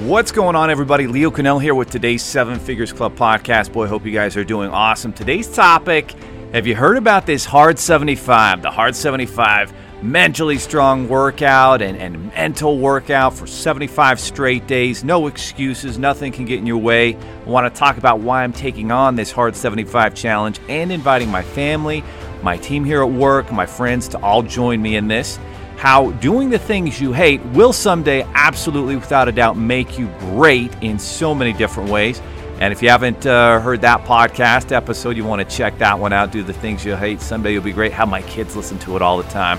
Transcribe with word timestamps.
What's 0.00 0.32
going 0.32 0.56
on, 0.56 0.70
everybody? 0.70 1.06
Leo 1.06 1.30
Cannell 1.30 1.58
here 1.58 1.74
with 1.74 1.90
today's 1.90 2.22
Seven 2.22 2.58
Figures 2.58 2.94
Club 2.94 3.14
podcast. 3.14 3.74
Boy, 3.74 3.86
hope 3.86 4.06
you 4.06 4.10
guys 4.10 4.38
are 4.38 4.42
doing 4.42 4.70
awesome. 4.70 5.12
Today's 5.12 5.54
topic 5.54 6.12
have 6.54 6.66
you 6.66 6.74
heard 6.74 6.96
about 6.96 7.26
this 7.26 7.44
Hard 7.44 7.78
75? 7.78 8.62
The 8.62 8.70
Hard 8.70 8.96
75 8.96 9.74
mentally 10.02 10.56
strong 10.56 11.10
workout 11.10 11.82
and, 11.82 11.98
and 11.98 12.28
mental 12.28 12.78
workout 12.78 13.34
for 13.34 13.46
75 13.46 14.18
straight 14.18 14.66
days. 14.66 15.04
No 15.04 15.26
excuses, 15.26 15.98
nothing 15.98 16.32
can 16.32 16.46
get 16.46 16.58
in 16.58 16.66
your 16.66 16.78
way. 16.78 17.14
I 17.14 17.44
want 17.44 17.72
to 17.72 17.78
talk 17.78 17.98
about 17.98 18.20
why 18.20 18.44
I'm 18.44 18.54
taking 18.54 18.90
on 18.90 19.14
this 19.14 19.30
Hard 19.30 19.54
75 19.54 20.14
challenge 20.14 20.58
and 20.70 20.90
inviting 20.90 21.28
my 21.28 21.42
family, 21.42 22.02
my 22.42 22.56
team 22.56 22.86
here 22.86 23.02
at 23.02 23.10
work, 23.10 23.52
my 23.52 23.66
friends 23.66 24.08
to 24.08 24.18
all 24.22 24.42
join 24.42 24.80
me 24.80 24.96
in 24.96 25.08
this 25.08 25.38
how 25.76 26.12
doing 26.12 26.50
the 26.50 26.58
things 26.58 27.00
you 27.00 27.12
hate 27.12 27.44
will 27.46 27.72
someday, 27.72 28.22
absolutely 28.34 28.96
without 28.96 29.28
a 29.28 29.32
doubt, 29.32 29.56
make 29.56 29.98
you 29.98 30.06
great 30.20 30.72
in 30.82 30.98
so 30.98 31.34
many 31.34 31.52
different 31.52 31.90
ways. 31.90 32.20
And 32.60 32.72
if 32.72 32.80
you 32.80 32.90
haven't 32.90 33.26
uh, 33.26 33.60
heard 33.60 33.80
that 33.80 34.04
podcast 34.04 34.70
episode, 34.70 35.16
you 35.16 35.24
want 35.24 35.48
to 35.48 35.56
check 35.56 35.78
that 35.78 35.98
one 35.98 36.12
out. 36.12 36.30
Do 36.30 36.44
the 36.44 36.52
things 36.52 36.84
you 36.84 36.94
hate. 36.94 37.20
Someday 37.20 37.54
you'll 37.54 37.62
be 37.62 37.72
great. 37.72 37.92
How 37.92 38.06
my 38.06 38.22
kids 38.22 38.54
listen 38.54 38.78
to 38.80 38.94
it 38.94 39.02
all 39.02 39.16
the 39.20 39.28
time. 39.30 39.58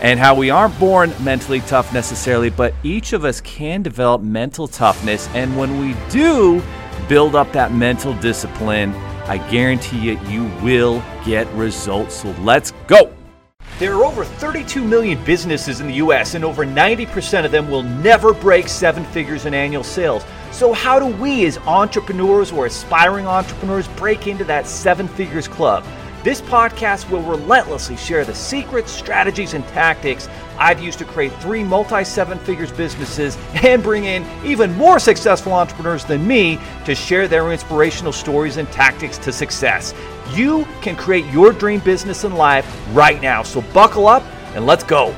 And 0.00 0.18
how 0.18 0.34
we 0.34 0.50
aren't 0.50 0.76
born 0.80 1.14
mentally 1.22 1.60
tough 1.60 1.94
necessarily, 1.94 2.50
but 2.50 2.74
each 2.82 3.12
of 3.12 3.24
us 3.24 3.40
can 3.40 3.82
develop 3.82 4.20
mental 4.20 4.66
toughness. 4.66 5.28
And 5.28 5.56
when 5.56 5.78
we 5.78 5.94
do 6.10 6.60
build 7.08 7.36
up 7.36 7.52
that 7.52 7.72
mental 7.72 8.14
discipline, 8.14 8.92
I 9.26 9.38
guarantee 9.50 10.00
you, 10.00 10.18
you 10.26 10.44
will 10.62 11.02
get 11.24 11.46
results. 11.54 12.16
So 12.16 12.34
let's 12.40 12.72
go. 12.86 13.12
There 13.80 13.92
are 13.94 14.04
over 14.04 14.24
32 14.24 14.84
million 14.84 15.22
businesses 15.24 15.80
in 15.80 15.88
the 15.88 15.94
US, 15.94 16.34
and 16.36 16.44
over 16.44 16.64
90% 16.64 17.44
of 17.44 17.50
them 17.50 17.68
will 17.68 17.82
never 17.82 18.32
break 18.32 18.68
seven 18.68 19.04
figures 19.06 19.46
in 19.46 19.54
annual 19.54 19.82
sales. 19.82 20.24
So, 20.52 20.72
how 20.72 21.00
do 21.00 21.06
we, 21.06 21.44
as 21.46 21.58
entrepreneurs 21.58 22.52
or 22.52 22.66
aspiring 22.66 23.26
entrepreneurs, 23.26 23.88
break 23.88 24.28
into 24.28 24.44
that 24.44 24.68
seven 24.68 25.08
figures 25.08 25.48
club? 25.48 25.84
This 26.24 26.40
podcast 26.40 27.10
will 27.10 27.20
relentlessly 27.20 27.98
share 27.98 28.24
the 28.24 28.34
secrets, 28.34 28.90
strategies, 28.90 29.52
and 29.52 29.62
tactics 29.68 30.26
I've 30.56 30.80
used 30.80 30.98
to 31.00 31.04
create 31.04 31.34
three 31.34 31.62
multi 31.62 32.02
seven 32.02 32.38
figures 32.38 32.72
businesses 32.72 33.36
and 33.62 33.82
bring 33.82 34.06
in 34.06 34.24
even 34.42 34.74
more 34.78 34.98
successful 34.98 35.52
entrepreneurs 35.52 36.02
than 36.06 36.26
me 36.26 36.58
to 36.86 36.94
share 36.94 37.28
their 37.28 37.52
inspirational 37.52 38.10
stories 38.10 38.56
and 38.56 38.66
tactics 38.72 39.18
to 39.18 39.32
success. 39.32 39.92
You 40.32 40.66
can 40.80 40.96
create 40.96 41.26
your 41.26 41.52
dream 41.52 41.80
business 41.80 42.24
and 42.24 42.34
life 42.38 42.66
right 42.92 43.20
now. 43.20 43.42
So 43.42 43.60
buckle 43.74 44.06
up 44.06 44.22
and 44.54 44.64
let's 44.64 44.82
go. 44.82 45.12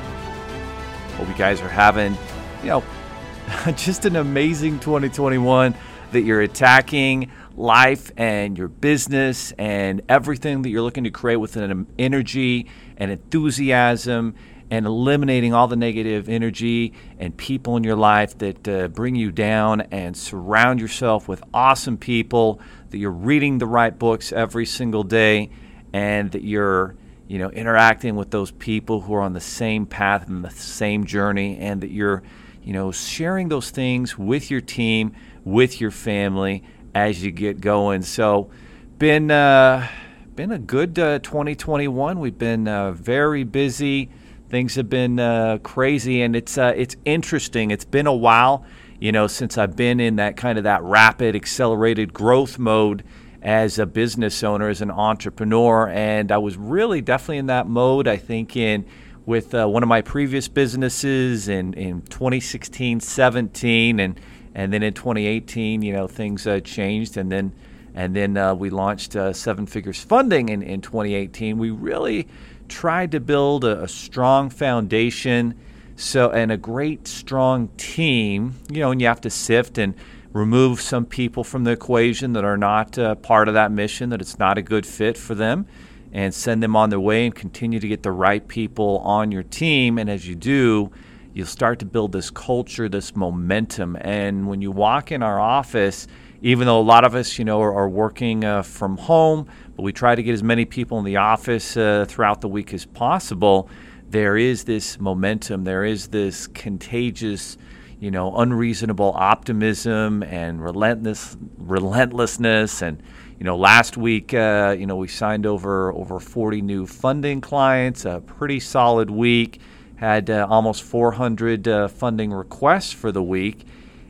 Hope 1.15 1.29
you 1.29 1.35
guys 1.35 1.61
are 1.61 1.69
having, 1.69 2.17
you 2.63 2.67
know, 2.67 2.83
just 3.77 4.03
an 4.03 4.17
amazing 4.17 4.77
2021 4.81 5.73
that 6.11 6.23
you're 6.23 6.41
attacking 6.41 7.31
life 7.57 8.11
and 8.15 8.57
your 8.57 8.67
business 8.67 9.51
and 9.57 10.01
everything 10.07 10.61
that 10.61 10.69
you're 10.69 10.83
looking 10.83 11.03
to 11.03 11.09
create 11.09 11.37
with 11.37 11.57
an 11.57 11.87
energy 11.97 12.67
and 12.97 13.11
enthusiasm 13.11 14.35
and 14.69 14.85
eliminating 14.85 15.53
all 15.53 15.67
the 15.67 15.75
negative 15.75 16.29
energy 16.29 16.93
and 17.19 17.35
people 17.35 17.77
in 17.77 17.83
your 17.83 17.95
life 17.95 18.37
that 18.37 18.67
uh, 18.67 18.87
bring 18.89 19.15
you 19.15 19.31
down 19.31 19.81
and 19.81 20.15
surround 20.15 20.79
yourself 20.79 21.27
with 21.27 21.41
awesome 21.53 21.97
people 21.97 22.59
that 22.91 22.97
you're 22.97 23.09
reading 23.09 23.57
the 23.57 23.65
right 23.65 23.97
books 23.97 24.31
every 24.31 24.65
single 24.65 25.03
day 25.03 25.49
and 25.93 26.31
that 26.31 26.43
you're 26.43 26.95
you 27.27 27.39
know 27.39 27.49
interacting 27.51 28.15
with 28.15 28.29
those 28.29 28.51
people 28.51 29.01
who 29.01 29.13
are 29.13 29.21
on 29.21 29.33
the 29.33 29.39
same 29.39 29.85
path 29.85 30.27
and 30.27 30.43
the 30.43 30.51
same 30.51 31.05
journey 31.05 31.57
and 31.57 31.81
that 31.81 31.91
you're 31.91 32.21
you 32.61 32.73
know 32.73 32.91
sharing 32.91 33.49
those 33.49 33.69
things 33.69 34.17
with 34.17 34.51
your 34.51 34.61
team 34.61 35.13
with 35.43 35.79
your 35.79 35.91
family 35.91 36.63
as 36.97 37.23
you 37.23 37.31
get 37.31 37.61
going. 37.61 38.01
So, 38.01 38.49
been 38.97 39.29
uh, 39.29 39.87
been 40.35 40.51
a 40.51 40.57
good 40.57 40.97
uh, 40.97 41.19
2021. 41.19 42.19
We've 42.19 42.37
been 42.37 42.67
uh, 42.67 42.91
very 42.91 43.43
busy. 43.43 44.09
Things 44.49 44.75
have 44.75 44.89
been 44.89 45.19
uh, 45.19 45.59
crazy, 45.61 46.21
and 46.21 46.35
it's 46.35 46.57
uh, 46.57 46.73
it's 46.75 46.95
interesting. 47.05 47.69
It's 47.69 47.85
been 47.85 48.07
a 48.07 48.15
while, 48.15 48.65
you 48.99 49.11
know, 49.11 49.27
since 49.27 49.57
I've 49.57 49.75
been 49.75 49.99
in 49.99 50.15
that 50.15 50.37
kind 50.37 50.57
of 50.57 50.63
that 50.63 50.81
rapid, 50.81 51.35
accelerated 51.35 52.13
growth 52.13 52.57
mode 52.57 53.03
as 53.43 53.77
a 53.77 53.85
business 53.85 54.43
owner, 54.43 54.67
as 54.67 54.81
an 54.81 54.89
entrepreneur, 54.89 55.89
and 55.89 56.31
I 56.31 56.39
was 56.39 56.57
really 56.57 57.01
definitely 57.01 57.37
in 57.37 57.45
that 57.47 57.67
mode. 57.67 58.07
I 58.07 58.17
think 58.17 58.55
in 58.55 58.85
with 59.27 59.53
uh, 59.53 59.67
one 59.67 59.83
of 59.83 59.89
my 59.89 60.01
previous 60.01 60.47
businesses 60.47 61.47
in 61.47 61.73
in 61.73 62.01
2016, 62.03 63.01
17, 63.01 63.99
and 63.99 64.19
and 64.57 64.73
then 64.73 64.81
in 64.81 64.91
2018, 64.91 65.83
you 65.83 65.93
know, 65.93 66.07
things 66.07 66.47
uh, 66.47 66.59
changed, 66.59 67.15
and 67.15 67.31
then 67.31 67.53
and 67.93 68.15
then 68.15 68.37
uh, 68.37 68.55
we 68.55 68.71
launched 68.71 69.15
uh, 69.15 69.31
Seven 69.31 69.67
Figures 69.67 70.03
Funding 70.03 70.49
in, 70.49 70.63
in 70.63 70.81
2018. 70.81 71.59
We 71.59 71.69
really 71.69 72.27
tried 72.67 73.11
to 73.11 73.19
build 73.19 73.63
a, 73.63 73.83
a, 73.83 73.87
strong 73.87 74.49
foundation, 74.49 75.53
so 75.95 76.31
and 76.31 76.51
a 76.51 76.57
great 76.57 77.07
strong 77.07 77.69
team. 77.77 78.55
You 78.71 78.79
know, 78.79 78.91
and 78.91 78.99
you 78.99 79.05
have 79.05 79.21
to 79.21 79.29
sift 79.29 79.77
and 79.77 79.93
remove 80.33 80.81
some 80.81 81.05
people 81.05 81.43
from 81.43 81.63
the 81.63 81.71
equation 81.71 82.33
that 82.33 82.43
are 82.43 82.57
not 82.57 82.97
uh, 82.97 83.13
part 83.13 83.47
of 83.47 83.53
that 83.53 83.71
mission, 83.71 84.09
that 84.09 84.21
it's 84.21 84.39
not 84.39 84.57
a 84.57 84.63
good 84.63 84.87
fit 84.87 85.17
for 85.17 85.35
them, 85.35 85.67
and 86.11 86.33
send 86.33 86.63
them 86.63 86.75
on 86.75 86.89
their 86.89 86.99
way 86.99 87.25
and 87.25 87.35
continue 87.35 87.79
to 87.79 87.87
get 87.87 88.01
the 88.01 88.11
right 88.11 88.47
people 88.47 88.97
on 89.03 89.31
your 89.31 89.43
team. 89.43 89.99
And 89.99 90.09
as 90.09 90.27
you 90.27 90.33
do 90.33 90.91
you'll 91.37 91.45
start 91.45 91.77
to 91.77 91.85
build 91.85 92.11
this 92.11 92.31
culture, 92.31 92.89
this 92.89 93.15
momentum. 93.15 93.95
And 94.01 94.47
when 94.47 94.59
you 94.59 94.71
walk 94.71 95.11
in 95.11 95.21
our 95.21 95.39
office, 95.39 96.07
even 96.41 96.65
though 96.65 96.79
a 96.79 96.81
lot 96.81 97.05
of 97.05 97.13
us, 97.13 97.37
you 97.37 97.45
know, 97.45 97.61
are, 97.61 97.73
are 97.75 97.87
working 97.87 98.43
uh, 98.43 98.63
from 98.63 98.97
home, 98.97 99.47
but 99.75 99.83
we 99.83 99.93
try 99.93 100.15
to 100.15 100.23
get 100.23 100.33
as 100.33 100.41
many 100.41 100.65
people 100.65 100.97
in 100.97 101.05
the 101.05 101.17
office 101.17 101.77
uh, 101.77 102.05
throughout 102.07 102.41
the 102.41 102.47
week 102.47 102.73
as 102.73 102.85
possible, 102.85 103.69
there 104.09 104.35
is 104.35 104.63
this 104.63 104.99
momentum, 104.99 105.63
there 105.63 105.85
is 105.85 106.07
this 106.07 106.47
contagious, 106.47 107.55
you 107.99 108.09
know, 108.09 108.35
unreasonable 108.37 109.13
optimism 109.15 110.23
and 110.23 110.63
relentless 110.63 111.37
relentlessness. 111.59 112.81
And 112.81 113.03
you 113.37 113.43
know, 113.43 113.57
last 113.57 113.95
week, 113.95 114.33
uh, 114.33 114.75
you 114.77 114.87
know, 114.87 114.95
we 114.95 115.07
signed 115.07 115.45
over 115.45 115.93
over 115.93 116.19
40 116.19 116.63
new 116.63 116.87
funding 116.87 117.41
clients, 117.41 118.05
a 118.05 118.21
pretty 118.25 118.59
solid 118.59 119.11
week 119.11 119.59
had 119.97 120.29
uh, 120.29 120.47
almost 120.49 120.83
400 120.83 121.67
uh, 121.67 121.87
funding 121.87 122.31
requests 122.31 122.93
for 122.93 123.11
the 123.11 123.21
week. 123.21 123.65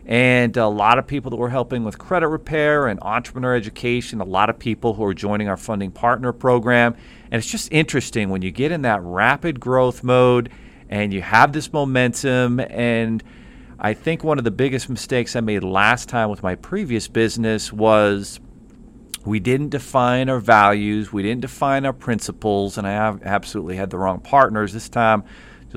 And 0.06 0.56
a 0.56 0.68
lot 0.68 1.00
of 1.00 1.08
people 1.08 1.31
that 1.31 1.38
were 1.38 1.50
helping 1.50 1.84
with 1.84 1.98
credit 1.98 2.30
repair 2.30 2.88
and 2.88 2.98
entrepreneur 3.02 3.56
education, 3.56 4.22
a 4.22 4.25
lot 4.25 4.50
of 4.50 4.58
people 4.58 4.94
who 4.94 5.03
are 5.03 5.14
joining 5.14 5.50
our 5.50 5.58
funding 5.58 5.92
partner 5.92 6.31
program. 6.31 6.96
And 7.30 7.40
it's 7.40 7.52
just 7.52 7.72
interesting 7.74 8.30
when 8.30 8.42
you 8.42 8.52
get 8.52 8.72
in 8.72 8.84
that 8.84 9.02
rapid 9.02 9.59
growth 9.59 10.03
mode 10.03 10.50
and 10.90 11.14
you 11.14 11.22
have 11.22 11.52
this 11.52 11.74
momentum. 11.74 12.62
And 12.62 13.22
I 13.80 13.94
think 13.94 14.24
one 14.24 14.38
of 14.38 14.46
the 14.46 14.52
biggest 14.52 14.90
mistakes 14.90 15.36
I 15.36 15.42
made 15.42 15.64
last 15.64 16.08
time 16.08 16.30
with 16.30 16.42
my 16.42 16.56
previous 16.56 17.09
business 17.09 17.74
was 17.74 18.40
we 19.25 19.42
didn't 19.42 19.69
define 19.69 20.30
our 20.30 20.40
values, 20.40 21.12
we 21.12 21.22
didn't 21.22 21.42
define 21.42 21.86
our 21.86 21.92
principles, 21.92 22.78
and 22.78 22.88
I 22.88 22.94
absolutely 23.24 23.75
had 23.75 23.90
the 23.90 23.98
wrong 23.98 24.22
partners. 24.22 24.72
This 24.72 24.88
time, 24.88 25.25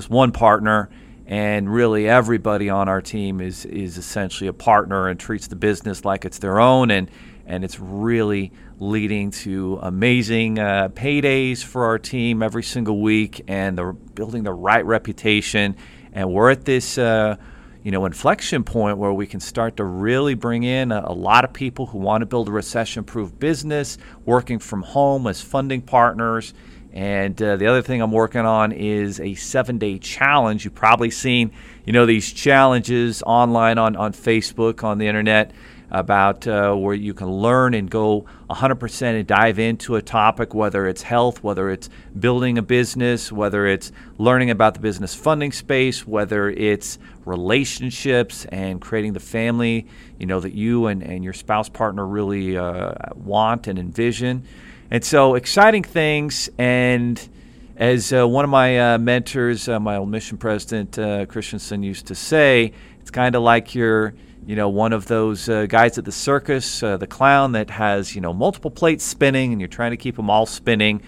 just 0.01 0.09
one 0.09 0.31
partner, 0.31 0.89
and 1.27 1.71
really 1.71 2.09
everybody 2.09 2.71
on 2.71 2.89
our 2.89 3.01
team 3.01 3.39
is 3.39 3.65
is 3.65 3.99
essentially 3.99 4.47
a 4.47 4.53
partner 4.53 5.07
and 5.07 5.19
treats 5.19 5.47
the 5.47 5.55
business 5.55 6.03
like 6.03 6.25
it's 6.25 6.39
their 6.39 6.59
own, 6.59 6.89
and 6.89 7.11
and 7.45 7.63
it's 7.63 7.79
really 7.79 8.51
leading 8.79 9.29
to 9.29 9.77
amazing 9.83 10.57
uh, 10.57 10.89
paydays 10.89 11.63
for 11.63 11.85
our 11.85 11.99
team 11.99 12.41
every 12.41 12.63
single 12.63 12.99
week, 12.99 13.43
and 13.47 13.77
they're 13.77 13.93
building 13.93 14.41
the 14.41 14.51
right 14.51 14.83
reputation, 14.85 15.75
and 16.13 16.33
we're 16.33 16.49
at 16.49 16.65
this. 16.65 16.97
Uh, 16.97 17.35
you 17.83 17.89
know, 17.89 18.05
inflection 18.05 18.63
point 18.63 18.99
where 18.99 19.11
we 19.11 19.25
can 19.25 19.39
start 19.39 19.77
to 19.77 19.83
really 19.83 20.35
bring 20.35 20.61
in 20.61 20.91
a, 20.91 21.03
a 21.07 21.13
lot 21.13 21.43
of 21.43 21.51
people 21.51 21.87
who 21.87 21.97
want 21.97 22.21
to 22.21 22.27
build 22.27 22.47
a 22.47 22.51
recession-proof 22.51 23.39
business, 23.39 23.97
working 24.23 24.59
from 24.59 24.83
home 24.83 25.25
as 25.25 25.41
funding 25.41 25.81
partners, 25.81 26.53
and 26.93 27.41
uh, 27.41 27.55
the 27.55 27.67
other 27.67 27.81
thing 27.81 28.01
I'm 28.01 28.11
working 28.11 28.41
on 28.41 28.71
is 28.71 29.19
a 29.19 29.33
seven 29.35 29.77
day 29.77 29.97
challenge. 29.97 30.65
You've 30.65 30.75
probably 30.75 31.09
seen, 31.09 31.51
you 31.85 31.93
know, 31.93 32.05
these 32.05 32.31
challenges 32.31 33.23
online 33.25 33.77
on, 33.77 33.95
on 33.95 34.13
Facebook, 34.13 34.83
on 34.83 34.97
the 34.97 35.07
internet, 35.07 35.51
about 35.91 36.47
uh, 36.47 36.73
where 36.73 36.95
you 36.95 37.13
can 37.13 37.29
learn 37.29 37.73
and 37.73 37.89
go 37.89 38.25
100% 38.49 39.01
and 39.01 39.27
dive 39.27 39.59
into 39.59 39.97
a 39.97 40.01
topic, 40.01 40.53
whether 40.53 40.87
it's 40.87 41.01
health, 41.01 41.43
whether 41.43 41.69
it's 41.69 41.89
building 42.17 42.57
a 42.57 42.61
business, 42.61 43.31
whether 43.31 43.67
it's 43.67 43.91
learning 44.17 44.49
about 44.49 44.73
the 44.73 44.79
business 44.79 45.13
funding 45.13 45.51
space, 45.51 46.07
whether 46.07 46.49
it's 46.49 46.97
relationships 47.25 48.45
and 48.45 48.79
creating 48.81 49.11
the 49.11 49.19
family, 49.19 49.85
you 50.17 50.25
know, 50.25 50.39
that 50.39 50.53
you 50.53 50.87
and, 50.87 51.03
and 51.03 51.25
your 51.25 51.33
spouse 51.33 51.67
partner 51.67 52.07
really 52.07 52.57
uh, 52.57 52.93
want 53.13 53.67
and 53.67 53.77
envision. 53.77 54.45
And 54.93 55.05
so 55.05 55.35
exciting 55.35 55.83
things. 55.83 56.49
And 56.57 57.17
as 57.77 58.11
uh, 58.11 58.27
one 58.27 58.43
of 58.43 58.51
my 58.51 58.95
uh, 58.95 58.97
mentors, 58.97 59.69
uh, 59.69 59.79
my 59.79 59.95
old 59.95 60.09
mission 60.09 60.37
president, 60.37 60.99
uh, 60.99 61.25
Christensen, 61.27 61.81
used 61.81 62.07
to 62.07 62.15
say, 62.15 62.73
it's 62.99 63.09
kind 63.09 63.33
of 63.33 63.41
like 63.41 63.73
you're, 63.73 64.13
you 64.45 64.57
know, 64.57 64.67
one 64.67 64.91
of 64.91 65.07
those 65.07 65.47
uh, 65.47 65.65
guys 65.65 65.97
at 65.97 66.03
the 66.03 66.11
circus, 66.11 66.83
uh, 66.83 66.97
the 66.97 67.07
clown 67.07 67.53
that 67.53 67.69
has, 67.69 68.13
you 68.15 68.19
know, 68.19 68.33
multiple 68.33 68.69
plates 68.69 69.05
spinning 69.05 69.53
and 69.53 69.61
you're 69.61 69.69
trying 69.69 69.91
to 69.91 69.97
keep 69.97 70.17
them 70.17 70.29
all 70.29 70.45
spinning. 70.45 71.01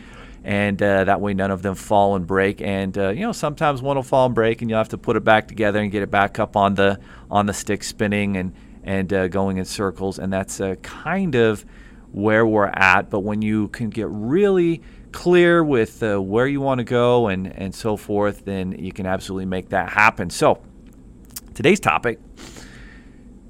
And 0.45 0.77
that 0.77 1.19
way 1.19 1.33
none 1.33 1.51
of 1.51 1.61
them 1.61 1.75
fall 1.75 2.15
and 2.15 2.25
break. 2.25 2.61
And, 2.61 2.95
you 2.95 3.15
know, 3.15 3.31
sometimes 3.33 3.81
one 3.81 3.97
will 3.97 4.03
fall 4.03 4.27
and 4.27 4.35
break 4.35 4.61
and 4.61 4.69
you'll 4.69 4.79
have 4.79 4.89
to 4.89 4.97
put 4.97 5.17
it 5.17 5.23
back 5.25 5.47
together 5.47 5.79
and 5.79 5.89
get 5.91 6.03
it 6.03 6.11
back 6.11 6.39
up 6.39 6.55
on 6.55 6.75
the, 6.75 6.99
on 7.31 7.45
the 7.45 7.53
stick 7.53 7.83
spinning 7.83 8.35
and, 8.35 8.53
and 8.83 9.31
going 9.31 9.57
in 9.57 9.63
circles. 9.63 10.19
And 10.19 10.31
that's 10.31 10.61
kind 10.81 11.35
of 11.35 11.65
where 12.13 12.45
we're 12.45 12.67
at. 12.67 13.09
But 13.09 13.19
when 13.19 13.41
you 13.41 13.67
can 13.67 13.89
get 13.89 14.07
really 14.09 14.81
clear 15.11 15.63
with 15.63 16.01
where 16.01 16.47
you 16.47 16.61
want 16.61 16.79
to 16.79 16.83
go 16.83 17.27
and, 17.27 17.47
and 17.47 17.75
so 17.75 17.97
forth, 17.97 18.45
then 18.45 18.71
you 18.71 18.91
can 18.93 19.05
absolutely 19.05 19.45
make 19.45 19.69
that 19.69 19.89
happen. 19.89 20.29
So 20.29 20.61
today's 21.53 21.79
topic 21.79 22.19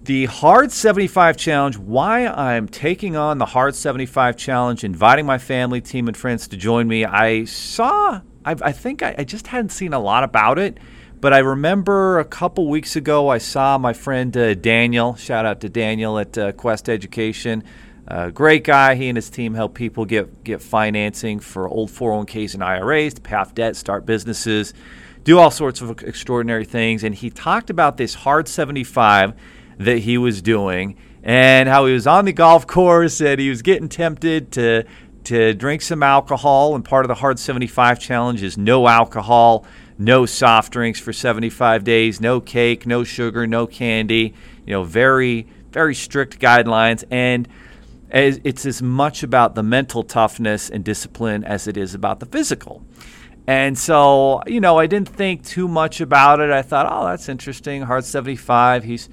the 0.04 0.26
Hard 0.26 0.72
75 0.72 1.38
Challenge, 1.38 1.78
why 1.78 2.28
I'm 2.28 2.68
taking 2.68 3.16
on 3.16 3.38
the 3.38 3.46
Hard 3.46 3.74
75 3.74 4.36
Challenge, 4.36 4.84
inviting 4.84 5.26
my 5.26 5.38
family, 5.38 5.80
team, 5.80 6.10
and 6.10 6.18
friends 6.18 6.50
to 6.50 6.58
join 6.58 6.90
me. 6.90 7.06
I 7.06 7.46
saw, 7.46 8.20
I've, 8.44 8.62
i 8.62 8.74
think 8.74 9.02
I, 9.02 9.16
I, 9.18 9.24
just 9.24 9.48
hadn't 9.48 9.70
seen 9.70 9.94
a 9.94 10.00
lot 10.00 10.26
about 10.26 10.60
it, 10.60 10.78
but 11.22 11.32
I 11.32 11.40
remember 11.40 12.20
a 12.20 12.26
couple 12.26 12.68
weeks 12.68 12.98
ago 12.98 13.30
I 13.30 13.38
saw 13.38 13.78
my 13.78 13.94
friend 13.94 14.36
uh, 14.36 14.56
Daniel, 14.56 15.16
shout 15.16 15.46
out 15.46 15.62
to 15.62 15.70
Daniel 15.70 16.20
at 16.20 16.38
uh, 16.38 16.52
Quest 16.52 16.90
Education. 16.90 17.64
Uh, 18.08 18.30
great 18.30 18.64
guy. 18.64 18.96
He 18.96 19.10
and 19.10 19.16
his 19.16 19.30
team 19.30 19.54
help 19.54 19.74
people 19.74 20.06
get, 20.06 20.44
get 20.44 20.62
financing 20.62 21.40
for 21.40 21.68
old 21.68 21.90
401ks 21.90 22.54
and 22.54 22.64
IRAs 22.64 23.14
to 23.16 23.22
pay 23.22 23.36
off 23.36 23.56
debt, 23.56 23.76
start 23.76 24.06
businesses, 24.06 24.74
do 25.24 25.40
all 25.40 25.52
sorts 25.52 25.82
of 25.82 26.02
extraordinary 26.04 26.66
things. 26.66 27.04
And 27.04 27.16
he 27.16 27.30
talked 27.30 27.70
about 27.70 27.98
this 27.98 28.14
Hard 28.14 28.48
75 28.48 29.34
that 29.78 30.00
he 30.00 30.18
was 30.18 30.42
doing 30.42 30.98
and 31.24 31.70
how 31.70 31.86
he 31.86 31.94
was 31.94 32.06
on 32.06 32.26
the 32.26 32.34
golf 32.34 32.68
course 32.68 33.22
and 33.22 33.40
he 33.40 33.50
was 33.50 33.62
getting 33.62 33.90
tempted 33.90 34.52
to 34.52 34.84
to 35.24 35.54
drink 35.54 35.82
some 35.82 36.04
alcohol 36.04 36.76
and 36.76 36.84
part 36.84 37.06
of 37.06 37.08
the 37.08 37.16
hard 37.16 37.40
75 37.40 37.98
challenge 37.98 38.44
is 38.44 38.58
no 38.58 38.88
alcohol 38.88 39.66
no 39.98 40.26
soft 40.26 40.74
drinks 40.74 41.00
for 41.00 41.14
75 41.14 41.84
days 41.86 42.20
no 42.20 42.42
cake 42.42 42.86
no 42.86 43.06
sugar 43.06 43.48
no 43.48 43.66
candy 43.66 44.34
you 44.66 44.74
know 44.74 44.84
very 44.84 45.48
very 45.72 45.96
strict 45.96 46.40
guidelines 46.40 47.06
and 47.10 47.48
it's 48.14 48.66
as 48.66 48.82
much 48.82 49.24
about 49.24 49.56
the 49.56 49.64
mental 49.64 50.04
toughness 50.04 50.70
and 50.70 50.84
discipline 50.84 51.44
as 51.44 51.68
it 51.68 51.78
is 51.78 51.96
about 51.96 52.20
the 52.20 52.26
physical 52.26 52.84
and 53.46 53.78
so, 53.78 54.42
you 54.48 54.62
know, 54.62 54.80
I 54.80 54.88
didn't 54.88 55.10
think 55.10 55.44
too 55.44 55.68
much 55.68 56.00
about 56.00 56.40
it. 56.40 56.50
I 56.50 56.62
thought, 56.62 56.88
oh, 56.90 57.06
that's 57.06 57.28
interesting. 57.28 57.82
Hard 57.82 58.06
75. 58.06 58.86
He's 58.86 59.10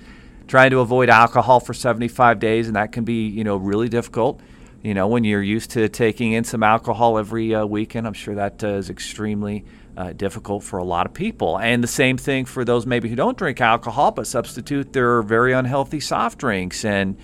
trying 0.46 0.70
to 0.70 0.78
avoid 0.78 1.10
alcohol 1.10 1.58
for 1.58 1.74
75 1.74 2.38
days, 2.38 2.68
and 2.68 2.76
that 2.76 2.92
can 2.92 3.04
be, 3.04 3.26
you 3.26 3.42
know, 3.42 3.56
really 3.56 3.88
difficult. 3.88 4.40
You 4.82 4.94
know, 4.94 5.08
when 5.08 5.24
you're 5.24 5.42
used 5.42 5.70
to 5.72 5.88
taking 5.88 6.32
in 6.32 6.44
some 6.44 6.62
alcohol 6.62 7.18
every 7.18 7.54
uh, 7.54 7.66
weekend, 7.66 8.06
I'm 8.06 8.12
sure 8.12 8.36
that 8.36 8.62
uh, 8.62 8.68
is 8.68 8.88
extremely 8.88 9.64
uh, 9.96 10.12
difficult 10.12 10.62
for 10.62 10.78
a 10.78 10.84
lot 10.84 11.06
of 11.06 11.12
people. 11.12 11.58
And 11.58 11.82
the 11.82 11.88
same 11.88 12.16
thing 12.16 12.44
for 12.44 12.64
those 12.64 12.86
maybe 12.86 13.08
who 13.08 13.16
don't 13.16 13.36
drink 13.36 13.60
alcohol 13.60 14.12
but 14.12 14.26
substitute 14.26 14.92
their 14.92 15.20
very 15.20 15.52
unhealthy 15.52 16.00
soft 16.00 16.38
drinks 16.38 16.84
and 16.84 17.18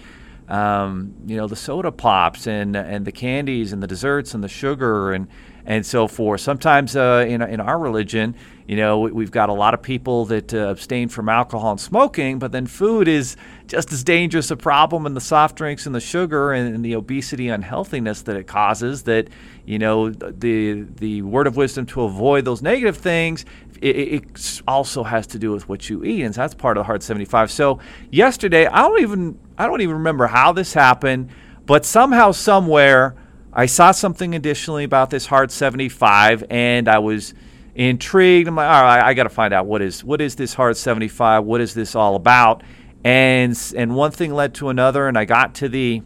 um, 0.48 1.14
you 1.26 1.36
know 1.36 1.46
the 1.46 1.56
soda 1.56 1.90
pops 1.90 2.46
and 2.46 2.76
and 2.76 3.04
the 3.04 3.12
candies 3.12 3.72
and 3.72 3.82
the 3.82 3.86
desserts 3.86 4.34
and 4.34 4.42
the 4.44 4.48
sugar 4.48 5.12
and 5.12 5.28
and 5.64 5.84
so 5.84 6.06
forth. 6.06 6.40
Sometimes 6.40 6.96
uh, 6.96 7.24
in 7.28 7.42
in 7.42 7.60
our 7.60 7.78
religion, 7.78 8.34
you 8.66 8.74
know, 8.74 8.98
we've 8.98 9.30
got 9.30 9.48
a 9.48 9.52
lot 9.52 9.74
of 9.74 9.82
people 9.82 10.24
that 10.24 10.52
uh, 10.52 10.68
abstain 10.68 11.08
from 11.08 11.28
alcohol 11.28 11.70
and 11.70 11.80
smoking, 11.80 12.40
but 12.40 12.50
then 12.50 12.66
food 12.66 13.06
is 13.06 13.36
just 13.68 13.92
as 13.92 14.02
dangerous 14.02 14.50
a 14.50 14.56
problem, 14.56 15.06
and 15.06 15.14
the 15.14 15.20
soft 15.20 15.56
drinks 15.56 15.86
and 15.86 15.94
the 15.94 16.00
sugar 16.00 16.52
and, 16.52 16.74
and 16.74 16.84
the 16.84 16.96
obesity 16.96 17.48
unhealthiness 17.48 18.22
that 18.22 18.34
it 18.36 18.48
causes. 18.48 19.04
That 19.04 19.28
you 19.66 19.78
know, 19.78 20.10
the 20.10 20.84
the 20.96 21.22
word 21.22 21.46
of 21.46 21.56
wisdom 21.56 21.86
to 21.86 22.02
avoid 22.02 22.44
those 22.44 22.60
negative 22.60 22.96
things. 22.96 23.44
It, 23.80 23.96
it 23.96 24.62
also 24.66 25.04
has 25.04 25.28
to 25.28 25.38
do 25.38 25.52
with 25.52 25.68
what 25.68 25.88
you 25.88 26.02
eat, 26.02 26.22
and 26.22 26.34
so 26.34 26.40
that's 26.40 26.54
part 26.54 26.76
of 26.76 26.80
the 26.80 26.86
Hard 26.86 27.04
75. 27.04 27.52
So 27.52 27.78
yesterday, 28.10 28.66
I 28.66 28.82
don't 28.82 29.00
even 29.00 29.38
I 29.56 29.66
don't 29.68 29.80
even 29.80 29.94
remember 29.94 30.26
how 30.26 30.52
this 30.52 30.74
happened, 30.74 31.30
but 31.66 31.84
somehow, 31.84 32.32
somewhere, 32.32 33.14
I 33.52 33.66
saw 33.66 33.92
something 33.92 34.34
additionally 34.34 34.82
about 34.82 35.10
this 35.10 35.26
Hard 35.26 35.52
75, 35.52 36.42
and 36.50 36.88
I 36.88 36.98
was 36.98 37.32
intrigued. 37.76 38.48
I'm 38.48 38.56
like, 38.56 38.68
all 38.68 38.82
right, 38.82 39.02
I, 39.02 39.14
got 39.14 39.24
to 39.24 39.28
find 39.28 39.52
out 39.52 39.66
what 39.66 39.82
is 39.82 40.02
what 40.02 40.20
is 40.20 40.34
this 40.34 40.54
hard 40.54 40.76
75? 40.76 41.44
What 41.44 41.60
is 41.60 41.74
this 41.74 41.94
all 41.94 42.16
about? 42.16 42.62
And 43.04 43.56
and 43.76 43.94
one 43.94 44.10
thing 44.10 44.32
led 44.34 44.54
to 44.54 44.68
another, 44.70 45.06
and 45.06 45.16
I 45.16 45.24
got 45.24 45.54
to 45.56 45.68
the 45.68 46.02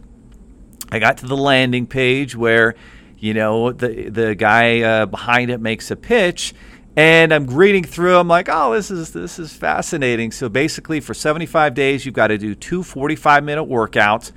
I 0.91 0.99
got 0.99 1.17
to 1.19 1.25
the 1.25 1.37
landing 1.37 1.87
page 1.87 2.35
where 2.35 2.75
you 3.17 3.33
know 3.33 3.71
the 3.71 4.09
the 4.09 4.35
guy 4.35 4.81
uh, 4.81 5.05
behind 5.05 5.49
it 5.49 5.59
makes 5.59 5.89
a 5.89 5.95
pitch. 5.95 6.53
And 6.93 7.33
I'm 7.33 7.47
reading 7.47 7.85
through. 7.85 8.17
I'm 8.17 8.27
like, 8.27 8.49
oh, 8.51 8.73
this 8.73 8.91
is 8.91 9.13
this 9.13 9.39
is 9.39 9.53
fascinating. 9.53 10.31
So 10.31 10.49
basically, 10.49 10.99
for 10.99 11.13
75 11.13 11.73
days, 11.73 12.05
you've 12.05 12.13
got 12.13 12.27
to 12.27 12.37
do 12.37 12.53
two 12.53 12.83
45 12.83 13.45
minute 13.45 13.63
workouts 13.63 14.33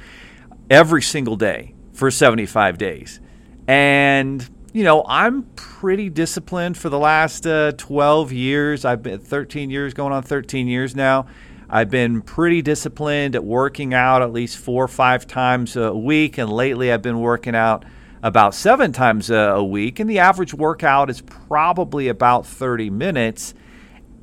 every 0.70 1.02
single 1.02 1.34
day 1.34 1.74
for 1.92 2.12
75 2.12 2.78
days. 2.78 3.20
And 3.66 4.48
you 4.74 4.82
know, 4.82 5.04
I'm 5.06 5.44
pretty 5.54 6.10
disciplined 6.10 6.76
for 6.76 6.88
the 6.88 6.98
last 6.98 7.46
uh, 7.46 7.70
12 7.78 8.32
years. 8.32 8.84
I've 8.84 9.04
been 9.04 9.20
13 9.20 9.70
years, 9.70 9.94
going 9.94 10.12
on 10.12 10.24
13 10.24 10.66
years 10.66 10.96
now. 10.96 11.26
I've 11.70 11.90
been 11.90 12.22
pretty 12.22 12.60
disciplined 12.60 13.36
at 13.36 13.44
working 13.44 13.94
out 13.94 14.20
at 14.20 14.32
least 14.32 14.58
four 14.58 14.82
or 14.82 14.88
five 14.88 15.28
times 15.28 15.76
a 15.76 15.94
week, 15.94 16.38
and 16.38 16.52
lately 16.52 16.90
I've 16.90 17.02
been 17.02 17.20
working 17.20 17.54
out 17.54 17.84
about 18.20 18.52
seven 18.52 18.90
times 18.92 19.30
a 19.30 19.62
week. 19.62 20.00
And 20.00 20.10
the 20.10 20.18
average 20.18 20.52
workout 20.52 21.08
is 21.08 21.20
probably 21.20 22.08
about 22.08 22.44
30 22.44 22.90
minutes. 22.90 23.54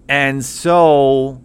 And 0.10 0.44
so 0.44 1.42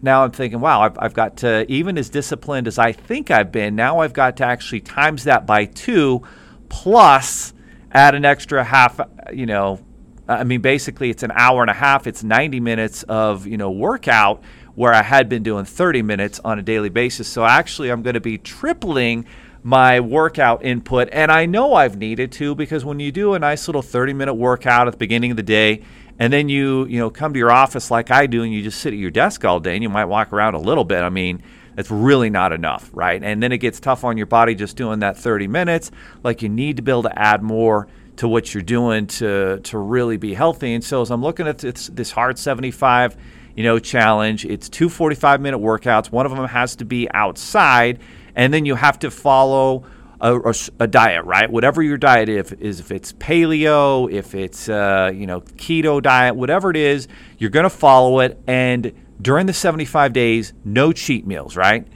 now 0.00 0.22
I'm 0.22 0.30
thinking, 0.30 0.60
wow, 0.60 0.82
I've, 0.82 0.96
I've, 1.00 1.14
got 1.14 1.38
to, 1.38 1.66
even 1.68 1.98
as 1.98 2.10
disciplined 2.10 2.68
as 2.68 2.78
I 2.78 2.92
think 2.92 3.32
I've 3.32 3.50
been, 3.50 3.74
now 3.74 3.98
I've 3.98 4.12
got 4.12 4.36
to 4.36 4.44
actually 4.44 4.82
times 4.82 5.24
that 5.24 5.46
by 5.46 5.64
two 5.64 6.22
plus 6.68 7.54
add 7.92 8.14
an 8.14 8.24
extra 8.24 8.64
half, 8.64 9.00
you 9.32 9.46
know, 9.46 9.80
I 10.28 10.44
mean, 10.44 10.60
basically 10.60 11.10
it's 11.10 11.22
an 11.22 11.32
hour 11.34 11.62
and 11.62 11.70
a 11.70 11.74
half, 11.74 12.06
it's 12.06 12.22
90 12.22 12.60
minutes 12.60 13.02
of, 13.04 13.46
you 13.46 13.56
know, 13.56 13.70
workout 13.70 14.42
where 14.74 14.94
I 14.94 15.02
had 15.02 15.28
been 15.28 15.42
doing 15.42 15.64
30 15.64 16.02
minutes 16.02 16.40
on 16.44 16.58
a 16.58 16.62
daily 16.62 16.88
basis. 16.88 17.28
So 17.28 17.44
actually, 17.44 17.90
I'm 17.90 18.02
going 18.02 18.14
to 18.14 18.20
be 18.20 18.38
tripling 18.38 19.26
my 19.62 20.00
workout 20.00 20.64
input. 20.64 21.08
And 21.12 21.30
I 21.30 21.46
know 21.46 21.74
I've 21.74 21.96
needed 21.96 22.32
to 22.32 22.54
because 22.54 22.84
when 22.84 22.98
you 22.98 23.12
do 23.12 23.34
a 23.34 23.38
nice 23.38 23.68
little 23.68 23.82
30 23.82 24.12
minute 24.14 24.34
workout 24.34 24.86
at 24.86 24.92
the 24.92 24.98
beginning 24.98 25.30
of 25.30 25.36
the 25.36 25.42
day, 25.42 25.82
and 26.18 26.32
then 26.32 26.48
you, 26.48 26.86
you 26.86 26.98
know, 26.98 27.10
come 27.10 27.32
to 27.32 27.38
your 27.38 27.50
office 27.50 27.90
like 27.90 28.10
I 28.10 28.26
do 28.26 28.42
and 28.42 28.52
you 28.52 28.62
just 28.62 28.80
sit 28.80 28.92
at 28.92 28.98
your 28.98 29.10
desk 29.10 29.44
all 29.44 29.60
day 29.60 29.74
and 29.74 29.82
you 29.82 29.88
might 29.88 30.04
walk 30.06 30.32
around 30.32 30.54
a 30.54 30.60
little 30.60 30.84
bit. 30.84 31.02
I 31.02 31.10
mean, 31.10 31.42
that's 31.74 31.90
really 31.90 32.30
not 32.30 32.52
enough, 32.52 32.90
right? 32.92 33.22
And 33.22 33.42
then 33.42 33.52
it 33.52 33.58
gets 33.58 33.80
tough 33.80 34.04
on 34.04 34.16
your 34.16 34.26
body 34.26 34.54
just 34.54 34.76
doing 34.76 35.00
that 35.00 35.16
30 35.16 35.48
minutes. 35.48 35.90
Like 36.22 36.42
you 36.42 36.48
need 36.48 36.76
to 36.76 36.82
be 36.82 36.90
able 36.90 37.04
to 37.04 37.18
add 37.18 37.42
more 37.42 37.88
to 38.16 38.28
what 38.28 38.52
you're 38.52 38.62
doing 38.62 39.06
to 39.06 39.60
to 39.60 39.78
really 39.78 40.16
be 40.16 40.34
healthy. 40.34 40.74
And 40.74 40.84
so 40.84 41.02
as 41.02 41.10
I'm 41.10 41.22
looking 41.22 41.48
at 41.48 41.58
this, 41.58 41.88
this 41.88 42.10
hard 42.10 42.38
75, 42.38 43.16
you 43.56 43.64
know, 43.64 43.78
challenge, 43.78 44.44
it's 44.44 44.68
two 44.68 44.88
45 44.88 45.40
minute 45.40 45.58
workouts. 45.58 46.10
One 46.10 46.26
of 46.26 46.32
them 46.32 46.46
has 46.46 46.76
to 46.76 46.84
be 46.84 47.08
outside, 47.12 47.98
and 48.34 48.52
then 48.52 48.66
you 48.66 48.74
have 48.74 48.98
to 49.00 49.10
follow 49.10 49.84
a, 50.20 50.54
a, 50.78 50.86
diet, 50.86 51.24
right? 51.24 51.50
Whatever 51.50 51.82
your 51.82 51.98
diet 51.98 52.28
is, 52.28 52.52
if 52.80 52.92
it's 52.92 53.12
paleo, 53.14 54.10
if 54.10 54.36
it's 54.36 54.68
uh, 54.68 55.10
you 55.12 55.26
know 55.26 55.40
keto 55.40 56.00
diet, 56.00 56.36
whatever 56.36 56.70
it 56.70 56.76
is, 56.76 57.08
you're 57.38 57.50
going 57.50 57.64
to 57.64 57.70
follow 57.70 58.20
it. 58.20 58.40
And 58.46 58.92
during 59.22 59.46
the 59.46 59.52
75 59.52 60.12
days, 60.12 60.52
no 60.64 60.92
cheat 60.92 61.26
meals, 61.26 61.56
right? 61.56 61.86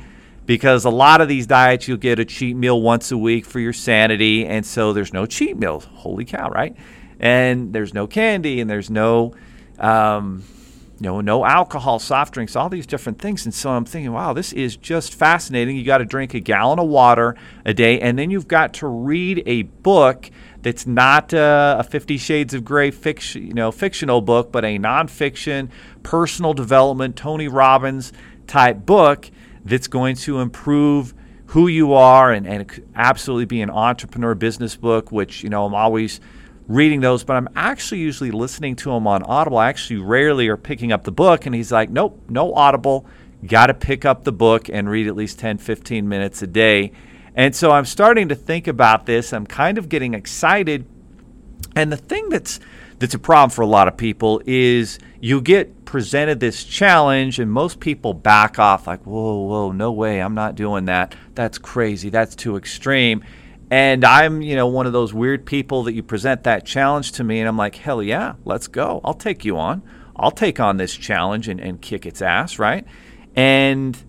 Because 0.47 0.85
a 0.85 0.91
lot 0.91 1.21
of 1.21 1.29
these 1.29 1.47
diets, 1.47 1.89
you'll 1.89 1.97
get 1.97 2.21
a 2.21 2.25
cheat 2.25 2.57
meal 2.57 2.81
once 2.81 3.11
a 3.11 3.19
week 3.19 3.45
for 3.45 3.59
your 3.59 3.73
sanity. 3.73 4.47
And 4.47 4.65
so 4.65 4.93
there's 4.93 5.13
no 5.13 5.27
cheat 5.27 5.57
meals. 5.57 5.85
Holy 5.93 6.25
cow, 6.25 6.49
right? 6.49 6.77
And 7.19 7.73
there's 7.73 7.93
no 7.93 8.07
candy 8.07 8.61
and 8.61 8.71
there's 8.71 8.89
no, 8.89 9.35
um, 9.81 10.45
you 11.01 11.07
know, 11.07 11.21
no 11.21 11.45
alcohol, 11.45 11.99
soft 11.99 12.35
drinks, 12.35 12.55
all 12.55 12.69
these 12.69 12.87
different 12.87 13.19
things. 13.19 13.45
And 13.45 13.53
so 13.53 13.71
I'm 13.71 13.85
thinking, 13.85 14.13
wow, 14.13 14.33
this 14.33 14.53
is 14.53 14.77
just 14.77 15.15
fascinating. 15.15 15.77
You 15.77 15.85
got 15.85 15.99
to 15.99 16.05
drink 16.05 16.33
a 16.33 16.41
gallon 16.41 16.79
of 16.79 16.89
water 16.89 17.35
a 17.65 17.75
day, 17.75 18.01
and 18.01 18.19
then 18.19 18.31
you've 18.31 18.49
got 18.49 18.73
to 18.75 18.87
read 18.87 19.43
a 19.47 19.63
book 19.63 20.31
that's 20.63 20.87
not 20.87 21.33
uh, 21.33 21.77
a 21.79 21.85
Fifty 21.85 22.19
Shades 22.19 22.55
of 22.55 22.65
Grey 22.65 22.91
fiction, 22.91 23.47
you 23.47 23.55
know, 23.55 23.71
fictional 23.71 24.21
book, 24.21 24.51
but 24.51 24.65
a 24.65 24.79
nonfiction, 24.79 25.69
personal 26.03 26.55
development, 26.55 27.17
Tony 27.17 27.49
Robbins 27.49 28.13
type 28.47 28.87
book 28.87 29.31
that's 29.65 29.89
going 29.89 30.17
to 30.17 30.41
improve 30.41 31.15
who 31.47 31.69
you 31.69 31.93
are 31.93 32.33
and, 32.33 32.47
and 32.47 32.83
absolutely 32.95 33.45
be 33.45 33.61
an 33.61 33.71
entrepreneur 33.71 34.35
business 34.35 34.77
book, 34.77 35.13
which, 35.13 35.43
you 35.43 35.51
know, 35.51 35.65
I'm 35.65 35.75
always 35.75 36.21
reading 36.69 37.01
those, 37.01 37.25
but 37.25 37.37
I'm 37.37 37.49
actually 37.55 38.01
usually 38.01 38.31
listening 38.31 38.77
to 38.77 38.91
them 38.91 39.07
on 39.07 39.23
Audible. 39.23 39.59
I 39.59 39.69
actually 39.69 40.01
rarely 40.01 40.49
are 40.49 40.57
picking 40.57 40.93
up 40.93 41.05
the 41.05 41.13
book, 41.13 41.47
and 41.47 41.55
he's 41.55 41.71
like, 41.71 41.91
nope, 41.91 42.21
no 42.29 42.53
Audible. 42.55 43.07
got 43.47 43.67
to 43.67 43.75
pick 43.75 44.05
up 44.05 44.25
the 44.25 44.33
book 44.33 44.69
and 44.69 44.89
read 44.89 45.07
at 45.07 45.15
least 45.15 45.39
10, 45.39 45.59
15 45.59 46.09
minutes 46.09 46.43
a 46.43 46.47
day. 46.47 46.93
And 47.37 47.55
so 47.55 47.71
I'm 47.71 47.85
starting 47.85 48.31
to 48.31 48.35
think 48.35 48.67
about 48.67 49.05
this. 49.05 49.33
I'm 49.33 49.47
kind 49.47 49.77
of 49.77 49.91
getting 49.91 50.15
excited. 50.15 50.87
And 51.77 51.93
the 51.93 51.97
thing 51.99 52.31
that's 52.31 52.59
that's 52.99 53.13
a 53.13 53.19
problem 53.19 53.51
for 53.51 53.61
a 53.61 53.67
lot 53.67 53.89
of 53.89 53.99
people 53.99 54.41
is 54.47 54.99
you 55.21 55.43
get 55.43 55.85
presented 55.85 56.41
this 56.41 56.65
challenge 56.65 57.39
and 57.39 57.53
most 57.53 57.79
people 57.79 58.15
back 58.15 58.59
off 58.59 58.87
like 58.87 59.03
whoa 59.07 59.43
whoa 59.43 59.73
no 59.73 59.93
way. 59.93 60.21
I'm 60.21 60.35
not 60.35 60.55
doing 60.55 60.87
that. 60.87 61.15
That's 61.35 61.59
crazy. 61.59 62.09
That's 62.09 62.35
too 62.35 62.57
extreme. 62.57 63.23
And 63.71 64.05
i'm 64.05 64.41
you 64.43 64.57
know 64.57 64.69
one 64.69 64.87
of 64.87 64.93
those 64.95 65.13
weird 65.13 65.45
people 65.45 65.83
that 65.85 65.93
you 65.93 66.03
present 66.03 66.45
that 66.45 66.65
challenge 66.65 67.13
to 67.13 67.25
me 67.25 67.41
and 67.41 67.49
i'm 67.49 67.57
like 67.57 67.75
hell 67.75 68.03
yeah 68.03 68.35
let's 68.45 68.67
go. 68.67 69.01
I'll 69.05 69.15
take 69.15 69.45
you 69.45 69.59
on. 69.59 69.83
I'll 70.15 70.31
take 70.31 70.59
on 70.59 70.79
this 70.79 70.95
challenge 70.95 71.49
and, 71.49 71.61
and 71.61 71.83
kick 71.83 72.07
its 72.07 72.23
ass 72.23 72.59
right? 72.59 72.87
And 73.35 74.03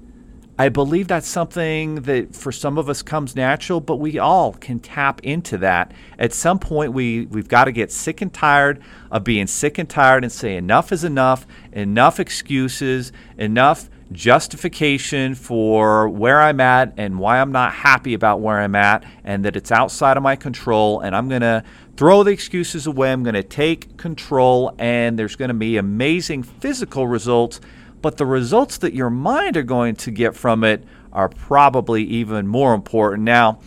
I 0.59 0.69
believe 0.69 1.07
that's 1.07 1.27
something 1.27 1.95
that 2.01 2.35
for 2.35 2.51
some 2.51 2.79
of 2.79 2.89
us 2.89 3.03
comes 3.03 3.35
natural, 3.35 3.79
but 3.79 3.97
we 3.97 4.17
all 4.17 4.53
can 4.53 4.79
tap 4.79 5.21
into 5.23 5.59
that. 5.59 5.91
At 6.17 6.33
some 6.33 6.57
point, 6.57 6.93
we, 6.93 7.27
we've 7.27 7.47
got 7.47 7.65
to 7.65 7.71
get 7.71 7.91
sick 7.91 8.21
and 8.21 8.33
tired 8.33 8.81
of 9.11 9.23
being 9.23 9.45
sick 9.45 9.77
and 9.77 9.87
tired 9.87 10.23
and 10.23 10.31
say 10.31 10.57
enough 10.57 10.91
is 10.91 11.03
enough, 11.03 11.45
enough 11.71 12.19
excuses, 12.19 13.11
enough 13.37 13.87
justification 14.11 15.35
for 15.35 16.09
where 16.09 16.41
I'm 16.41 16.59
at 16.59 16.93
and 16.97 17.19
why 17.19 17.39
I'm 17.39 17.51
not 17.51 17.73
happy 17.73 18.15
about 18.15 18.39
where 18.39 18.59
I'm 18.59 18.73
at, 18.73 19.05
and 19.23 19.45
that 19.45 19.55
it's 19.55 19.71
outside 19.71 20.17
of 20.17 20.23
my 20.23 20.35
control. 20.35 21.01
And 21.01 21.15
I'm 21.15 21.29
going 21.29 21.41
to 21.41 21.63
throw 21.97 22.23
the 22.23 22.31
excuses 22.31 22.87
away. 22.87 23.11
I'm 23.11 23.21
going 23.21 23.35
to 23.35 23.43
take 23.43 23.95
control, 23.97 24.73
and 24.79 25.19
there's 25.19 25.35
going 25.35 25.49
to 25.49 25.53
be 25.53 25.77
amazing 25.77 26.41
physical 26.41 27.07
results 27.07 27.61
but 28.01 28.17
the 28.17 28.25
results 28.25 28.77
that 28.79 28.93
your 28.93 29.09
mind 29.09 29.57
are 29.57 29.63
going 29.63 29.95
to 29.97 30.11
get 30.11 30.35
from 30.35 30.63
it 30.63 30.83
are 31.11 31.29
probably 31.29 32.03
even 32.03 32.47
more 32.47 32.73
important. 32.73 33.23
Now, 33.23 33.59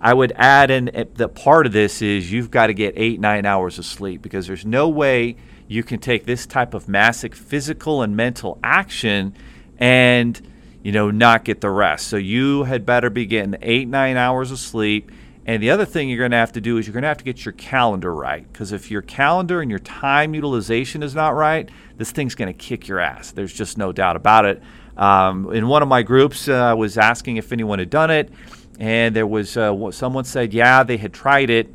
I 0.00 0.14
would 0.14 0.32
add 0.36 0.70
in 0.70 0.94
eh, 0.94 1.04
that 1.14 1.34
part 1.34 1.66
of 1.66 1.72
this 1.72 2.02
is 2.02 2.30
you've 2.30 2.50
got 2.50 2.68
to 2.68 2.74
get 2.74 2.94
eight, 2.96 3.18
nine 3.20 3.46
hours 3.46 3.78
of 3.78 3.84
sleep 3.84 4.22
because 4.22 4.46
there's 4.46 4.64
no 4.64 4.88
way 4.88 5.36
you 5.66 5.82
can 5.82 5.98
take 5.98 6.24
this 6.24 6.46
type 6.46 6.74
of 6.74 6.88
massive 6.88 7.34
physical 7.34 8.02
and 8.02 8.16
mental 8.16 8.58
action 8.62 9.34
and 9.78 10.40
you 10.82 10.92
know 10.92 11.10
not 11.10 11.44
get 11.44 11.60
the 11.60 11.70
rest. 11.70 12.08
So 12.08 12.16
you 12.16 12.64
had 12.64 12.86
better 12.86 13.10
be 13.10 13.26
getting 13.26 13.56
eight, 13.62 13.88
nine 13.88 14.16
hours 14.16 14.50
of 14.50 14.58
sleep. 14.58 15.10
And 15.48 15.62
the 15.62 15.70
other 15.70 15.86
thing 15.86 16.10
you're 16.10 16.18
going 16.18 16.32
to 16.32 16.36
have 16.36 16.52
to 16.52 16.60
do 16.60 16.76
is 16.76 16.86
you're 16.86 16.92
going 16.92 17.04
to 17.04 17.08
have 17.08 17.16
to 17.16 17.24
get 17.24 17.46
your 17.46 17.52
calendar 17.52 18.14
right. 18.14 18.46
Because 18.52 18.70
if 18.70 18.90
your 18.90 19.00
calendar 19.00 19.62
and 19.62 19.70
your 19.70 19.78
time 19.78 20.34
utilization 20.34 21.02
is 21.02 21.14
not 21.14 21.30
right, 21.30 21.70
this 21.96 22.10
thing's 22.10 22.34
going 22.34 22.48
to 22.48 22.52
kick 22.52 22.86
your 22.86 23.00
ass. 23.00 23.32
There's 23.32 23.54
just 23.54 23.78
no 23.78 23.90
doubt 23.90 24.14
about 24.14 24.44
it. 24.44 24.62
Um, 24.98 25.50
in 25.54 25.66
one 25.66 25.80
of 25.80 25.88
my 25.88 26.02
groups, 26.02 26.48
uh, 26.48 26.52
I 26.52 26.74
was 26.74 26.98
asking 26.98 27.38
if 27.38 27.50
anyone 27.50 27.78
had 27.78 27.88
done 27.88 28.10
it. 28.10 28.30
And 28.78 29.16
there 29.16 29.26
was 29.26 29.56
uh, 29.56 29.90
someone 29.90 30.24
said, 30.24 30.52
yeah, 30.52 30.82
they 30.82 30.98
had 30.98 31.14
tried 31.14 31.48
it 31.48 31.74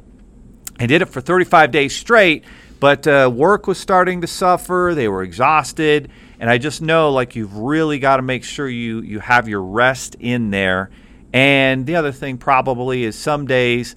and 0.77 0.87
did 0.87 1.01
it 1.01 1.09
for 1.09 1.19
35 1.19 1.71
days 1.71 1.95
straight. 1.95 2.43
But 2.79 3.07
uh, 3.07 3.31
work 3.33 3.65
was 3.65 3.79
starting 3.79 4.21
to 4.21 4.27
suffer. 4.27 4.91
They 4.93 5.07
were 5.07 5.23
exhausted. 5.23 6.11
And 6.39 6.47
I 6.47 6.59
just 6.59 6.83
know, 6.83 7.09
like, 7.09 7.35
you've 7.35 7.57
really 7.57 7.97
got 7.97 8.17
to 8.17 8.21
make 8.21 8.43
sure 8.43 8.69
you, 8.69 9.01
you 9.01 9.17
have 9.17 9.47
your 9.47 9.63
rest 9.63 10.15
in 10.19 10.51
there 10.51 10.91
and 11.33 11.87
the 11.87 11.95
other 11.95 12.11
thing 12.11 12.37
probably 12.37 13.03
is 13.03 13.17
some 13.17 13.47
days, 13.47 13.95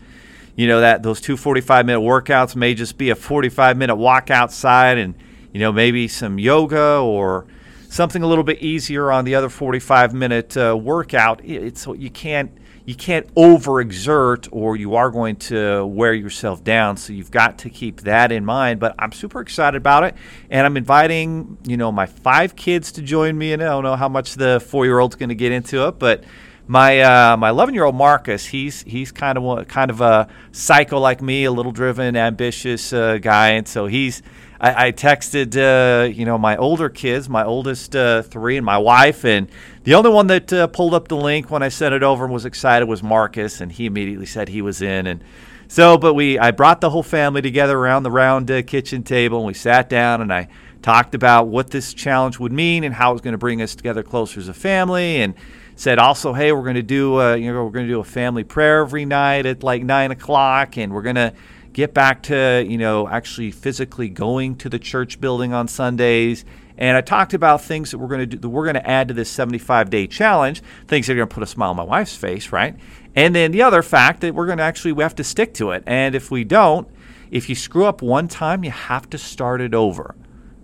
you 0.57 0.67
know, 0.67 0.81
that 0.81 1.03
those 1.03 1.21
two 1.21 1.37
45 1.37 1.85
minute 1.85 2.01
workouts 2.01 2.57
may 2.57 2.75
just 2.75 2.97
be 2.97 3.11
a 3.11 3.15
45 3.15 3.77
minute 3.77 3.97
walk 3.97 4.31
outside 4.31 4.97
and, 4.97 5.15
you 5.53 5.61
know, 5.61 5.71
maybe 5.71 6.09
some 6.09 6.39
yoga 6.39 6.99
or 6.99 7.47
something 7.91 8.23
a 8.23 8.27
little 8.27 8.45
bit 8.45 8.61
easier 8.61 9.13
on 9.13 9.27
the 9.27 9.35
other 9.35 9.51
45 9.51 10.15
minute 10.15 10.57
uh, 10.57 10.75
workout. 10.75 11.45
It's 11.45 11.87
you 11.87 12.11
can't 12.11 12.51
you 12.87 12.95
can't 12.95 13.33
overexert 13.35 14.49
or 14.53 14.77
you 14.77 14.95
are 14.95 15.11
going 15.11 15.37
to 15.37 15.85
wear 15.85 16.15
yourself 16.15 16.63
down. 16.63 16.97
So 16.97 17.13
you've 17.13 17.33
got 17.33 17.59
to 17.59 17.71
keep 17.71 18.03
that 18.03 18.31
in 18.31 18.45
mind. 18.45 18.79
But 18.79 18.95
I'm 18.97 19.11
super 19.11 19.41
excited 19.41 19.77
about 19.77 20.05
it. 20.05 20.15
And 20.51 20.65
I'm 20.65 20.77
inviting, 20.77 21.59
you 21.65 21.77
know, 21.77 21.91
my 21.91 22.07
five 22.07 22.55
kids 22.55 22.93
to 22.93 23.03
join 23.03 23.37
me. 23.37 23.53
And 23.53 23.61
I 23.61 23.67
don't 23.67 23.83
know 23.83 23.97
how 23.97 24.09
much 24.09 24.37
the 24.37 24.61
four 24.61 24.85
year 24.87 25.01
old's 25.01 25.17
going 25.17 25.31
to 25.31 25.35
get 25.35 25.51
into 25.51 25.89
it, 25.89 25.99
but 25.99 26.23
my 26.69 27.01
uh, 27.01 27.37
my 27.37 27.51
11 27.51 27.75
year 27.75 27.85
old 27.85 27.95
Marcus, 27.95 28.47
he's 28.47 28.83
he's 28.83 29.13
kind 29.13 29.39
of 29.39 29.69
kind 29.69 29.91
of 29.91 30.01
a 30.01 30.29
psycho 30.53 30.99
like 30.99 31.23
me, 31.23 31.45
a 31.45 31.53
little 31.53 31.73
driven, 31.73 32.17
ambitious 32.17 32.93
uh, 32.93 33.19
guy, 33.19 33.51
and 33.51 33.67
so 33.67 33.87
he's. 33.87 34.23
I, 34.59 34.87
I 34.87 34.93
texted 34.93 35.55
uh, 35.55 36.09
you 36.09 36.25
know 36.25 36.39
my 36.39 36.57
older 36.57 36.89
kids, 36.89 37.29
my 37.29 37.45
oldest 37.45 37.95
uh, 37.95 38.23
three, 38.23 38.57
and 38.57 38.65
my 38.65 38.79
wife, 38.79 39.23
and 39.25 39.49
the 39.85 39.95
only 39.95 40.09
one 40.09 40.29
that 40.29 40.51
uh, 40.51 40.67
pulled 40.67 40.95
up 40.95 41.09
the 41.09 41.17
link 41.17 41.51
when 41.51 41.63
I 41.63 41.69
sent 41.69 41.95
it 41.95 42.03
over 42.03 42.25
and 42.25 42.33
was 42.33 42.47
excited 42.47 42.89
was 42.89 43.03
Marcus, 43.03 43.61
and 43.61 43.71
he 43.71 43.85
immediately 43.85 44.25
said 44.25 44.49
he 44.49 44.63
was 44.63 44.81
in, 44.81 45.07
and 45.07 45.23
so 45.69 45.99
but 45.99 46.15
we 46.15 46.39
I 46.39 46.53
brought 46.53 46.81
the 46.81 46.89
whole 46.89 47.03
family 47.03 47.43
together 47.43 47.79
around 47.79 48.05
the 48.05 48.11
round 48.11 48.51
uh, 48.51 48.63
kitchen 48.63 49.03
table, 49.03 49.39
and 49.39 49.47
we 49.47 49.55
sat 49.55 49.91
down 49.91 50.23
and 50.23 50.33
I 50.33 50.49
talked 50.81 51.15
about 51.15 51.49
what 51.49 51.71
this 51.71 51.93
challenge 51.93 52.39
would 52.39 52.53
mean 52.53 52.85
and 52.85 52.95
how 52.95 53.11
it 53.11 53.15
was 53.15 53.21
going 53.21 53.33
to 53.33 53.39
bring 53.39 53.61
us 53.61 53.75
together 53.75 54.03
closer 54.03 54.41
as 54.41 54.49
a 54.49 54.55
family, 54.55 55.21
and 55.21 55.35
said 55.77 55.99
also, 55.99 56.33
hey, 56.33 56.53
we're 56.53 56.63
going 56.63 56.75
to 56.75 56.83
do 56.83 57.21
uh, 57.21 57.35
you 57.35 57.53
know 57.53 57.65
we're 57.65 57.71
going 57.71 57.87
to 57.87 57.93
do 57.93 58.01
a 58.01 58.05
family 58.05 58.43
prayer 58.43 58.81
every 58.81 59.05
night 59.05 59.47
at 59.47 59.63
like 59.63 59.85
nine 59.85 60.11
o'clock, 60.11 60.77
and 60.77 60.93
we're 60.93 61.03
going 61.03 61.17
to 61.17 61.33
get 61.73 61.95
back 61.95 62.23
to 62.25 62.65
you 62.67 62.79
know 62.79 63.07
actually 63.09 63.51
physically 63.53 64.09
going 64.09 64.57
to 64.57 64.69
the 64.69 64.79
church 64.79 65.21
building 65.21 65.53
on 65.53 65.69
Sundays. 65.69 66.45
And 66.79 66.97
I 66.97 67.01
talked 67.01 67.33
about 67.33 67.63
things 67.63 67.91
that 67.91 67.99
we're 67.99 68.09
going 68.09 68.21
to 68.21 68.27
do 68.27 68.39
that 68.39 68.49
we're 68.49 68.65
going 68.65 68.75
to 68.75 68.89
add 68.89 69.09
to 69.09 69.15
this 69.15 69.31
75 69.31 69.91
day 69.91 70.07
challenge, 70.07 70.63
things 70.89 71.07
that 71.07 71.13
are 71.13 71.17
going 71.17 71.29
to 71.29 71.35
put 71.35 71.43
a 71.43 71.47
smile 71.47 71.71
on 71.71 71.77
my 71.77 71.85
wife's 71.85 72.17
face, 72.17 72.53
right? 72.53 72.75
And 73.15 73.35
then 73.35 73.53
the 73.53 73.63
other 73.63 73.83
fact 73.83 74.21
that 74.23 74.35
we're 74.35 74.47
going 74.47 74.59
to 74.59 74.65
actually 74.65 74.93
we 74.93 75.03
have 75.03 75.15
to 75.17 75.25
stick 75.25 75.55
to 75.55 75.71
it. 75.71 75.85
And 75.87 76.15
if 76.15 76.31
we 76.31 76.45
don't, 76.45 76.89
if 77.31 77.49
you 77.49 77.55
screw 77.55 77.85
up 77.85 78.03
one 78.03 78.29
time, 78.29 78.65
you 78.65 78.71
have 78.71 79.09
to 79.11 79.19
start 79.19 79.61
it 79.61 79.75
over. 79.75 80.15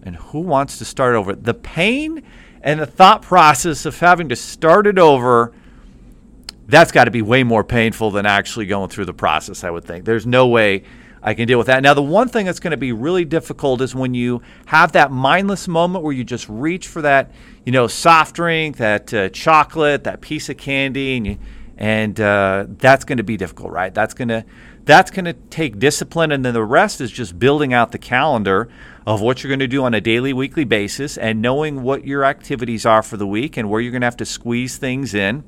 And 0.03 0.17
who 0.17 0.41
wants 0.41 0.79
to 0.79 0.85
start 0.85 1.15
over? 1.15 1.35
The 1.35 1.55
pain 1.55 2.23
and 2.63 2.81
the 2.81 2.87
thought 2.87 3.23
process 3.23 3.85
of 3.85 3.99
having 3.99 4.29
to 4.29 4.37
start 4.37 4.87
it 4.87 4.99
over 4.99 5.53
that's 6.67 6.93
got 6.93 7.05
to 7.05 7.11
be 7.11 7.21
way 7.21 7.43
more 7.43 7.65
painful 7.65 8.11
than 8.11 8.25
actually 8.25 8.67
going 8.67 8.89
through 8.89 9.05
the 9.05 9.15
process 9.15 9.65
i 9.65 9.71
would 9.71 9.85
think. 9.85 10.05
There's 10.05 10.27
no 10.27 10.47
way 10.47 10.85
i 11.23 11.35
can 11.35 11.47
deal 11.47 11.59
with 11.59 11.67
that. 11.67 11.83
Now 11.83 11.95
the 11.95 12.03
one 12.03 12.29
thing 12.29 12.47
that's 12.47 12.61
going 12.61 12.71
to 12.73 12.77
be 12.77 12.93
really 12.93 13.25
difficult 13.25 13.81
is 13.81 13.95
when 13.95 14.15
you 14.15 14.43
have 14.67 14.93
that 14.93 15.11
mindless 15.11 15.69
moment 15.69 16.05
where 16.05 16.13
you 16.13 16.25
just 16.25 16.49
reach 16.49 16.89
for 16.89 17.03
that 17.03 17.33
you 17.67 17.73
know 17.73 17.87
soft 17.87 18.35
drink 18.37 18.79
that 18.79 19.13
uh, 19.13 19.29
chocolate 19.29 20.05
that 20.05 20.21
piece 20.21 20.49
of 20.49 20.57
candy 20.57 21.17
and 21.17 21.27
you, 21.27 21.39
and 21.77 22.21
uh, 22.21 22.67
that's 22.69 23.05
going 23.05 23.19
to 23.19 23.25
be 23.25 23.37
difficult 23.37 23.73
right? 23.73 23.93
That's 23.93 24.15
going 24.15 24.29
to 24.29 24.45
that's 24.85 25.11
going 25.11 25.25
to 25.25 25.33
take 25.33 25.79
discipline 25.79 26.33
and 26.33 26.45
then 26.45 26.55
the 26.55 26.65
rest 26.65 27.01
is 27.01 27.11
just 27.11 27.39
building 27.39 27.73
out 27.73 27.93
the 27.93 27.99
calendar 27.99 28.69
of 29.07 29.21
what 29.21 29.43
you're 29.43 29.49
going 29.49 29.61
to 29.61 29.69
do 29.69 29.85
on 29.85 29.95
a 29.95 30.01
daily, 30.01 30.33
weekly 30.33 30.65
basis 30.65 31.19
and 31.19 31.43
knowing 31.43 31.83
what 31.83 32.07
your 32.07 32.25
activities 32.25 32.87
are 32.87 33.03
for 33.03 33.17
the 33.17 33.27
week 33.27 33.57
and 33.57 33.69
where 33.69 33.81
you're 33.81 33.91
going 33.91 34.03
to 34.03 34.07
have 34.07 34.17
to 34.19 34.27
squeeze 34.27 34.77
things 34.77 35.15
in. 35.15 35.45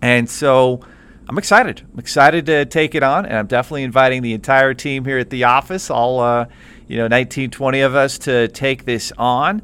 And 0.00 0.28
so 0.28 0.80
I'm 1.28 1.38
excited. 1.38 1.82
I'm 1.92 1.98
excited 1.98 2.46
to 2.46 2.66
take 2.66 2.94
it 2.94 3.02
on, 3.02 3.24
and 3.24 3.36
I'm 3.36 3.46
definitely 3.46 3.84
inviting 3.84 4.20
the 4.20 4.34
entire 4.34 4.74
team 4.74 5.04
here 5.04 5.18
at 5.18 5.30
the 5.30 5.44
office, 5.44 5.90
all 5.90 6.20
uh, 6.20 6.46
you 6.86 6.98
know, 6.98 7.08
19, 7.08 7.50
20 7.50 7.80
of 7.80 7.94
us, 7.94 8.18
to 8.20 8.48
take 8.48 8.84
this 8.84 9.12
on. 9.16 9.62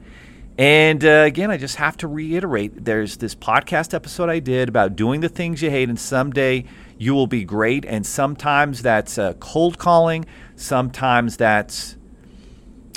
And 0.57 1.04
uh, 1.04 1.25
again, 1.26 1.50
I 1.50 1.57
just 1.57 1.76
have 1.76 1.97
to 1.99 2.09
reiterate 2.09 2.85
there's 2.85 3.19
this 3.19 3.35
podcast 3.35 3.95
episode 3.95 4.28
I 4.28 4.40
did 4.40 4.69
about 4.69 4.97
doing 4.97 5.21
the 5.21 5.28
things 5.28 5.61
you 5.62 5.71
hate, 5.71 5.88
and 5.88 5.99
someday 5.99 6.64
you 6.97 7.14
will 7.14 7.26
be 7.26 7.45
great. 7.45 7.85
And 7.85 8.07
sometimes 8.07 8.83
that's 8.83 9.19
uh, 9.19 9.35
cold 9.35 9.78
calling, 9.78 10.25
sometimes 10.57 11.37
that's 11.37 11.97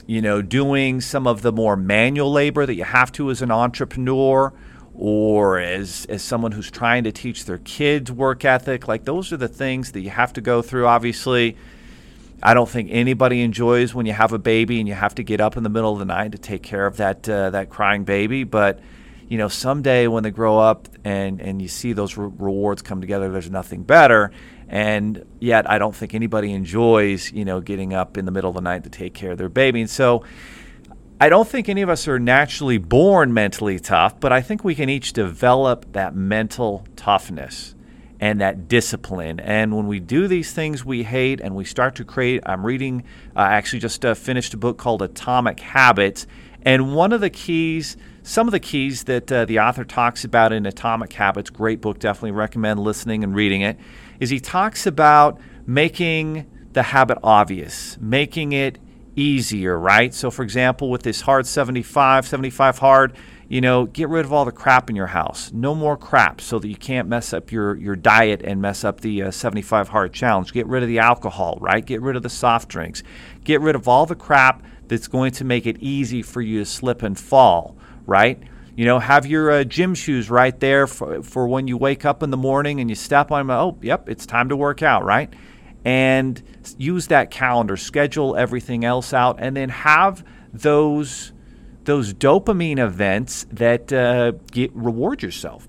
you 0.05 0.21
know, 0.21 0.41
doing 0.41 1.01
some 1.01 1.27
of 1.27 1.41
the 1.41 1.51
more 1.51 1.75
manual 1.75 2.31
labor 2.31 2.65
that 2.65 2.75
you 2.75 2.83
have 2.83 3.11
to 3.13 3.29
as 3.31 3.41
an 3.41 3.51
entrepreneur 3.51 4.53
or 4.95 5.59
as, 5.59 6.05
as 6.09 6.21
someone 6.21 6.51
who's 6.51 6.69
trying 6.69 7.03
to 7.03 7.11
teach 7.11 7.45
their 7.45 7.57
kids 7.59 8.11
work 8.11 8.45
ethic. 8.45 8.87
Like, 8.87 9.05
those 9.05 9.31
are 9.31 9.37
the 9.37 9.47
things 9.47 9.93
that 9.93 10.01
you 10.01 10.09
have 10.09 10.33
to 10.33 10.41
go 10.41 10.61
through. 10.61 10.85
Obviously, 10.87 11.57
I 12.43 12.53
don't 12.53 12.69
think 12.69 12.89
anybody 12.91 13.41
enjoys 13.41 13.95
when 13.95 14.05
you 14.05 14.13
have 14.13 14.33
a 14.33 14.39
baby 14.39 14.79
and 14.79 14.87
you 14.87 14.93
have 14.93 15.15
to 15.15 15.23
get 15.23 15.39
up 15.39 15.57
in 15.57 15.63
the 15.63 15.69
middle 15.69 15.93
of 15.93 15.99
the 15.99 16.05
night 16.05 16.33
to 16.33 16.37
take 16.37 16.61
care 16.61 16.85
of 16.85 16.97
that, 16.97 17.27
uh, 17.27 17.49
that 17.51 17.69
crying 17.69 18.03
baby. 18.03 18.43
But, 18.43 18.81
you 19.29 19.37
know, 19.37 19.47
someday 19.47 20.07
when 20.07 20.23
they 20.23 20.31
grow 20.31 20.59
up 20.59 20.89
and, 21.05 21.41
and 21.41 21.61
you 21.61 21.69
see 21.69 21.93
those 21.93 22.17
re- 22.17 22.29
rewards 22.37 22.81
come 22.81 22.99
together, 22.99 23.31
there's 23.31 23.49
nothing 23.49 23.83
better. 23.83 24.31
And 24.67 25.25
yet, 25.39 25.69
I 25.69 25.77
don't 25.77 25.95
think 25.95 26.13
anybody 26.13 26.51
enjoys, 26.53 27.31
you 27.31 27.45
know, 27.45 27.61
getting 27.61 27.93
up 27.93 28.17
in 28.17 28.25
the 28.25 28.31
middle 28.31 28.49
of 28.49 28.55
the 28.55 28.61
night 28.61 28.83
to 28.85 28.89
take 28.89 29.13
care 29.13 29.31
of 29.31 29.37
their 29.37 29.49
baby. 29.49 29.81
And 29.81 29.89
so, 29.89 30.23
I 31.21 31.29
don't 31.29 31.47
think 31.47 31.69
any 31.69 31.81
of 31.81 31.89
us 31.89 32.07
are 32.07 32.19
naturally 32.19 32.77
born 32.77 33.33
mentally 33.33 33.79
tough, 33.79 34.19
but 34.19 34.33
I 34.33 34.41
think 34.41 34.63
we 34.63 34.75
can 34.75 34.89
each 34.89 35.13
develop 35.13 35.93
that 35.93 36.15
mental 36.15 36.85
toughness 36.97 37.75
and 38.19 38.41
that 38.41 38.67
discipline. 38.67 39.39
And 39.39 39.75
when 39.75 39.87
we 39.87 39.99
do 39.99 40.27
these 40.27 40.51
things 40.51 40.83
we 40.83 41.03
hate 41.03 41.39
and 41.39 41.55
we 41.55 41.65
start 41.65 41.95
to 41.95 42.05
create, 42.05 42.41
I'm 42.45 42.65
reading, 42.65 43.03
I 43.35 43.45
uh, 43.45 43.49
actually 43.51 43.79
just 43.79 44.03
uh, 44.03 44.13
finished 44.15 44.53
a 44.53 44.57
book 44.57 44.77
called 44.77 45.01
Atomic 45.01 45.59
Habits, 45.59 46.25
And 46.61 46.95
one 46.95 47.11
of 47.11 47.21
the 47.21 47.29
keys, 47.29 47.97
some 48.23 48.47
of 48.47 48.53
the 48.53 48.59
keys 48.59 49.03
that 49.03 49.31
uh, 49.31 49.45
the 49.45 49.59
author 49.59 49.83
talks 49.83 50.23
about 50.23 50.53
in 50.53 50.65
Atomic 50.65 51.11
Habits, 51.13 51.49
great 51.49 51.81
book, 51.81 51.99
definitely 51.99 52.31
recommend 52.31 52.79
listening 52.79 53.23
and 53.23 53.35
reading 53.35 53.61
it, 53.61 53.77
is 54.19 54.29
he 54.29 54.39
talks 54.39 54.85
about 54.85 55.39
making 55.65 56.49
the 56.73 56.83
habit 56.83 57.17
obvious, 57.23 57.97
making 57.99 58.51
it 58.51 58.79
easier, 59.15 59.77
right? 59.77 60.13
So, 60.13 60.31
for 60.31 60.43
example, 60.43 60.89
with 60.89 61.03
this 61.03 61.21
hard 61.21 61.45
75, 61.45 62.27
75 62.27 62.79
hard, 62.79 63.13
you 63.47 63.61
know, 63.61 63.85
get 63.85 64.09
rid 64.09 64.25
of 64.25 64.33
all 64.33 64.45
the 64.45 64.51
crap 64.51 64.89
in 64.89 64.95
your 64.95 65.07
house. 65.07 65.51
No 65.51 65.75
more 65.75 65.95
crap 65.95 66.41
so 66.41 66.57
that 66.59 66.67
you 66.67 66.75
can't 66.75 67.07
mess 67.07 67.33
up 67.33 67.51
your, 67.51 67.75
your 67.75 67.95
diet 67.95 68.41
and 68.43 68.61
mess 68.61 68.83
up 68.83 69.01
the 69.01 69.23
uh, 69.23 69.31
75 69.31 69.89
hard 69.89 70.13
challenge. 70.13 70.53
Get 70.53 70.65
rid 70.65 70.81
of 70.81 70.89
the 70.89 70.99
alcohol, 70.99 71.57
right? 71.61 71.85
Get 71.85 72.01
rid 72.01 72.15
of 72.15 72.23
the 72.23 72.29
soft 72.29 72.69
drinks. 72.69 73.03
Get 73.43 73.61
rid 73.61 73.75
of 73.75 73.87
all 73.87 74.05
the 74.05 74.15
crap 74.15 74.63
that's 74.87 75.07
going 75.07 75.31
to 75.33 75.43
make 75.43 75.67
it 75.67 75.77
easy 75.79 76.21
for 76.21 76.41
you 76.41 76.59
to 76.59 76.65
slip 76.65 77.03
and 77.03 77.19
fall, 77.19 77.75
right? 78.05 78.41
You 78.75 78.85
know, 78.85 78.97
have 78.99 79.25
your 79.25 79.51
uh, 79.51 79.63
gym 79.63 79.93
shoes 79.93 80.29
right 80.29 80.59
there 80.59 80.87
for, 80.87 81.21
for 81.21 81.47
when 81.47 81.67
you 81.67 81.77
wake 81.77 82.05
up 82.05 82.23
in 82.23 82.31
the 82.31 82.37
morning 82.37 82.79
and 82.79 82.89
you 82.89 82.95
step 82.95 83.31
on 83.31 83.47
them. 83.47 83.55
Oh, 83.55 83.77
yep, 83.81 84.09
it's 84.09 84.25
time 84.25 84.49
to 84.49 84.55
work 84.55 84.81
out, 84.81 85.03
right? 85.03 85.31
And 85.85 86.41
use 86.77 87.07
that 87.07 87.29
calendar, 87.29 87.77
schedule 87.77 88.35
everything 88.35 88.83
else 88.83 89.13
out, 89.13 89.37
and 89.39 89.55
then 89.55 89.69
have 89.69 90.25
those 90.53 91.33
those 91.83 92.13
dopamine 92.13 92.79
events 92.79 93.45
that 93.51 93.91
uh, 93.91 94.31
get, 94.51 94.73
reward 94.73 95.21
yourself. 95.21 95.67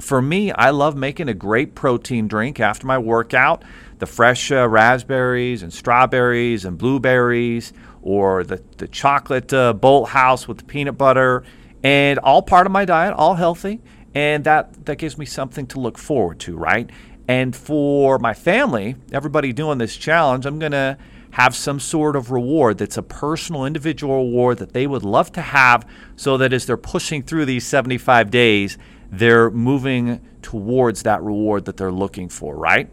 For 0.00 0.20
me, 0.20 0.50
I 0.52 0.70
love 0.70 0.96
making 0.96 1.28
a 1.28 1.34
great 1.34 1.76
protein 1.76 2.26
drink 2.28 2.60
after 2.60 2.86
my 2.86 2.98
workout. 2.98 3.62
The 3.98 4.06
fresh 4.06 4.50
uh, 4.50 4.68
raspberries 4.68 5.62
and 5.62 5.72
strawberries 5.72 6.64
and 6.64 6.76
blueberries, 6.76 7.72
or 8.02 8.44
the, 8.44 8.62
the 8.78 8.88
chocolate 8.88 9.52
uh, 9.52 9.74
Bolthouse 9.74 10.46
with 10.46 10.58
the 10.58 10.64
peanut 10.64 10.98
butter, 10.98 11.44
and 11.82 12.18
all 12.18 12.42
part 12.42 12.66
of 12.66 12.72
my 12.72 12.84
diet, 12.84 13.14
all 13.14 13.34
healthy. 13.34 13.80
And 14.14 14.44
that, 14.44 14.86
that 14.86 14.96
gives 14.96 15.18
me 15.18 15.26
something 15.26 15.66
to 15.68 15.80
look 15.80 15.98
forward 15.98 16.40
to, 16.40 16.56
right? 16.56 16.90
And 17.28 17.54
for 17.54 18.18
my 18.18 18.34
family, 18.34 18.96
everybody 19.12 19.52
doing 19.52 19.78
this 19.78 19.96
challenge, 19.96 20.46
I'm 20.46 20.58
going 20.58 20.72
to 20.72 20.96
have 21.32 21.54
some 21.54 21.78
sort 21.78 22.16
of 22.16 22.30
reward 22.30 22.78
that's 22.78 22.96
a 22.96 23.02
personal, 23.02 23.66
individual 23.66 24.24
reward 24.24 24.58
that 24.58 24.72
they 24.72 24.86
would 24.86 25.02
love 25.02 25.30
to 25.32 25.42
have 25.42 25.86
so 26.16 26.38
that 26.38 26.52
as 26.52 26.64
they're 26.66 26.78
pushing 26.78 27.22
through 27.22 27.44
these 27.44 27.66
75 27.66 28.30
days, 28.30 28.78
they're 29.10 29.50
moving 29.50 30.26
towards 30.40 31.02
that 31.02 31.22
reward 31.22 31.66
that 31.66 31.76
they're 31.76 31.92
looking 31.92 32.28
for, 32.28 32.56
right? 32.56 32.90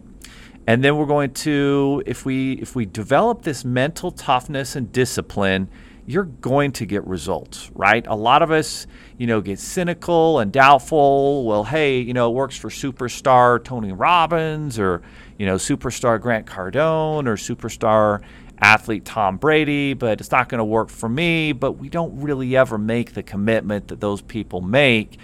And 0.68 0.84
then 0.84 0.98
we're 0.98 1.06
going 1.06 1.32
to 1.34 2.02
if 2.06 2.26
we 2.26 2.54
if 2.54 2.76
we 2.76 2.86
develop 2.86 3.44
this 3.44 3.64
mental 3.64 4.12
toughness 4.12 4.76
and 4.76 4.92
discipline, 4.92 5.70
you're 6.08 6.24
going 6.24 6.72
to 6.74 6.86
get 6.86 7.06
results, 7.08 7.72
right? 7.74 8.06
A 8.08 8.16
lot 8.16 8.42
of 8.42 8.52
us, 8.52 8.86
you 9.18 9.26
know, 9.26 9.42
get 9.42 9.60
cynical 9.60 10.40
and 10.40 10.52
doubtful. 10.52 11.46
Well, 11.46 11.64
hey, 11.64 12.00
you 12.00 12.14
know, 12.14 12.30
it 12.30 12.36
works 12.36 12.56
for 12.56 12.70
superstar 12.70 13.64
Tony 13.64 13.92
Robbins 13.92 14.78
or, 14.78 15.02
you 15.40 15.46
know, 15.46 15.56
superstar 15.56 16.22
Grant 16.22 16.46
Cardone 16.46 17.28
or 17.28 17.36
superstar 17.36 18.22
athlete 18.60 19.04
Tom 19.04 19.38
Brady, 19.38 19.94
but 19.94 20.22
it's 20.22 20.32
not 20.32 20.48
going 20.48 20.60
to 20.60 20.66
work 20.66 20.90
for 20.90 21.10
me. 21.10 21.54
But 21.54 21.74
we 21.74 21.90
don't 21.90 22.22
really 22.22 22.56
ever 22.56 22.78
make 22.78 23.14
the 23.14 23.24
commitment 23.24 23.88
that 23.88 24.00
those 24.00 24.22
people 24.22 24.62
make. 24.62 25.18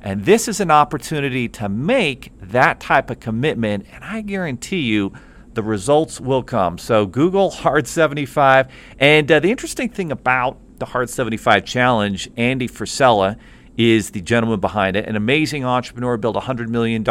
And 0.00 0.24
this 0.24 0.48
is 0.48 0.60
an 0.60 0.70
opportunity 0.70 1.48
to 1.50 1.68
make 1.68 2.32
that 2.40 2.80
type 2.80 3.10
of 3.10 3.20
commitment. 3.20 3.86
And 3.92 4.02
I 4.02 4.22
guarantee 4.22 4.80
you, 4.80 5.12
the 5.54 5.62
results 5.62 6.20
will 6.20 6.42
come. 6.42 6.78
So 6.78 7.06
Google 7.06 7.50
Hard 7.50 7.86
75. 7.86 8.68
And 8.98 9.30
uh, 9.30 9.40
the 9.40 9.50
interesting 9.50 9.88
thing 9.88 10.12
about 10.12 10.58
the 10.78 10.86
Hard 10.86 11.10
75 11.10 11.64
Challenge, 11.64 12.30
Andy 12.36 12.68
Frisella 12.68 13.36
is 13.76 14.10
the 14.10 14.20
gentleman 14.20 14.60
behind 14.60 14.96
it, 14.96 15.08
an 15.08 15.16
amazing 15.16 15.64
entrepreneur, 15.64 16.16
built 16.16 16.36
a 16.36 16.40
$100 16.40 16.68
million 16.68 17.04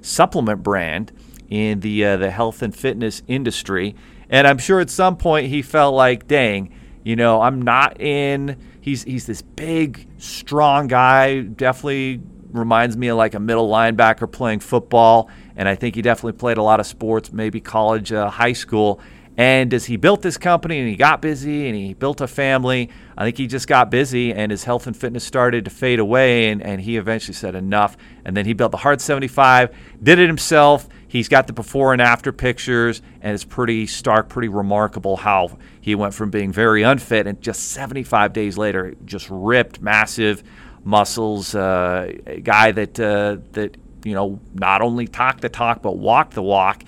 supplement 0.00 0.62
brand 0.62 1.12
in 1.48 1.80
the, 1.80 2.04
uh, 2.04 2.16
the 2.16 2.30
health 2.30 2.62
and 2.62 2.74
fitness 2.74 3.22
industry. 3.28 3.94
And 4.30 4.46
I'm 4.46 4.58
sure 4.58 4.80
at 4.80 4.90
some 4.90 5.16
point 5.16 5.48
he 5.48 5.60
felt 5.60 5.94
like, 5.94 6.26
dang, 6.26 6.74
you 7.02 7.16
know, 7.16 7.42
I'm 7.42 7.60
not 7.60 8.00
in. 8.00 8.56
He's, 8.80 9.04
he's 9.04 9.26
this 9.26 9.42
big, 9.42 10.08
strong 10.18 10.86
guy, 10.86 11.40
definitely 11.40 12.20
reminds 12.50 12.96
me 12.96 13.08
of 13.08 13.16
like 13.16 13.34
a 13.34 13.40
middle 13.40 13.68
linebacker 13.68 14.30
playing 14.30 14.60
football 14.60 15.28
and 15.56 15.68
I 15.68 15.74
think 15.74 15.94
he 15.94 16.02
definitely 16.02 16.38
played 16.38 16.58
a 16.58 16.62
lot 16.62 16.80
of 16.80 16.86
sports, 16.86 17.32
maybe 17.32 17.60
college, 17.60 18.12
uh, 18.12 18.30
high 18.30 18.52
school. 18.52 19.00
And 19.36 19.74
as 19.74 19.86
he 19.86 19.96
built 19.96 20.22
this 20.22 20.38
company 20.38 20.78
and 20.78 20.88
he 20.88 20.94
got 20.94 21.20
busy 21.20 21.66
and 21.66 21.74
he 21.76 21.92
built 21.92 22.20
a 22.20 22.28
family, 22.28 22.90
I 23.18 23.24
think 23.24 23.36
he 23.36 23.48
just 23.48 23.66
got 23.66 23.90
busy 23.90 24.32
and 24.32 24.52
his 24.52 24.62
health 24.62 24.86
and 24.86 24.96
fitness 24.96 25.24
started 25.24 25.64
to 25.64 25.72
fade 25.72 25.98
away. 25.98 26.50
And, 26.50 26.62
and 26.62 26.80
he 26.80 26.96
eventually 26.96 27.34
said, 27.34 27.56
enough. 27.56 27.96
And 28.24 28.36
then 28.36 28.46
he 28.46 28.52
built 28.52 28.70
the 28.70 28.78
Hard 28.78 29.00
75, 29.00 29.74
did 30.02 30.20
it 30.20 30.28
himself. 30.28 30.88
He's 31.08 31.28
got 31.28 31.46
the 31.46 31.52
before 31.52 31.92
and 31.92 32.02
after 32.02 32.32
pictures, 32.32 33.00
and 33.20 33.34
it's 33.34 33.44
pretty 33.44 33.86
stark, 33.86 34.28
pretty 34.28 34.48
remarkable 34.48 35.16
how 35.16 35.58
he 35.80 35.94
went 35.94 36.12
from 36.12 36.30
being 36.30 36.50
very 36.50 36.82
unfit 36.82 37.28
and 37.28 37.40
just 37.40 37.70
75 37.70 38.32
days 38.32 38.58
later, 38.58 38.94
just 39.04 39.28
ripped, 39.30 39.80
massive 39.80 40.42
muscles. 40.82 41.54
Uh, 41.54 42.12
guy 42.42 42.72
that 42.72 42.98
uh, 42.98 43.36
that 43.52 43.76
you 44.04 44.14
know, 44.14 44.40
not 44.52 44.82
only 44.82 45.06
talk 45.06 45.40
the 45.40 45.48
talk, 45.48 45.82
but 45.82 45.96
walk 45.96 46.30
the 46.30 46.42
walk. 46.42 46.84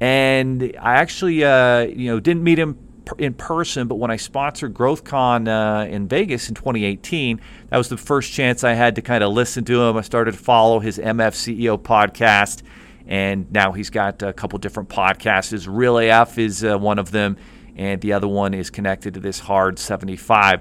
And 0.00 0.74
I 0.80 0.94
actually, 0.94 1.44
uh, 1.44 1.80
you 1.80 2.10
know, 2.10 2.20
didn't 2.20 2.42
meet 2.42 2.58
him 2.58 2.78
in 3.18 3.34
person, 3.34 3.88
but 3.88 3.96
when 3.96 4.10
I 4.10 4.16
sponsored 4.16 4.74
GrowthCon 4.74 5.48
uh, 5.48 5.86
in 5.86 6.08
Vegas 6.08 6.48
in 6.48 6.54
2018, 6.54 7.40
that 7.68 7.76
was 7.76 7.88
the 7.88 7.96
first 7.96 8.32
chance 8.32 8.64
I 8.64 8.74
had 8.74 8.96
to 8.96 9.02
kind 9.02 9.24
of 9.24 9.32
listen 9.32 9.64
to 9.64 9.82
him. 9.82 9.96
I 9.96 10.02
started 10.02 10.32
to 10.32 10.38
follow 10.38 10.80
his 10.80 10.98
MF 10.98 11.32
CEO 11.32 11.78
podcast, 11.78 12.62
and 13.06 13.50
now 13.52 13.72
he's 13.72 13.90
got 13.90 14.22
a 14.22 14.32
couple 14.32 14.58
different 14.58 14.88
podcasts. 14.88 15.50
His 15.50 15.68
Real 15.68 15.98
AF 15.98 16.38
is 16.38 16.64
uh, 16.64 16.78
one 16.78 16.98
of 16.98 17.10
them, 17.10 17.36
and 17.76 18.00
the 18.00 18.12
other 18.12 18.28
one 18.28 18.54
is 18.54 18.70
connected 18.70 19.14
to 19.14 19.20
this 19.20 19.40
Hard 19.40 19.78
75 19.78 20.60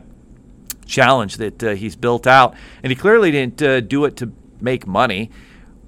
challenge 0.85 1.37
that 1.37 1.63
uh, 1.63 1.69
he's 1.71 1.95
built 1.95 2.27
out. 2.27 2.55
And 2.83 2.91
he 2.91 2.95
clearly 2.95 3.31
didn't 3.31 3.61
uh, 3.61 3.79
do 3.81 4.05
it 4.05 4.17
to 4.17 4.31
make 4.59 4.85
money 4.85 5.31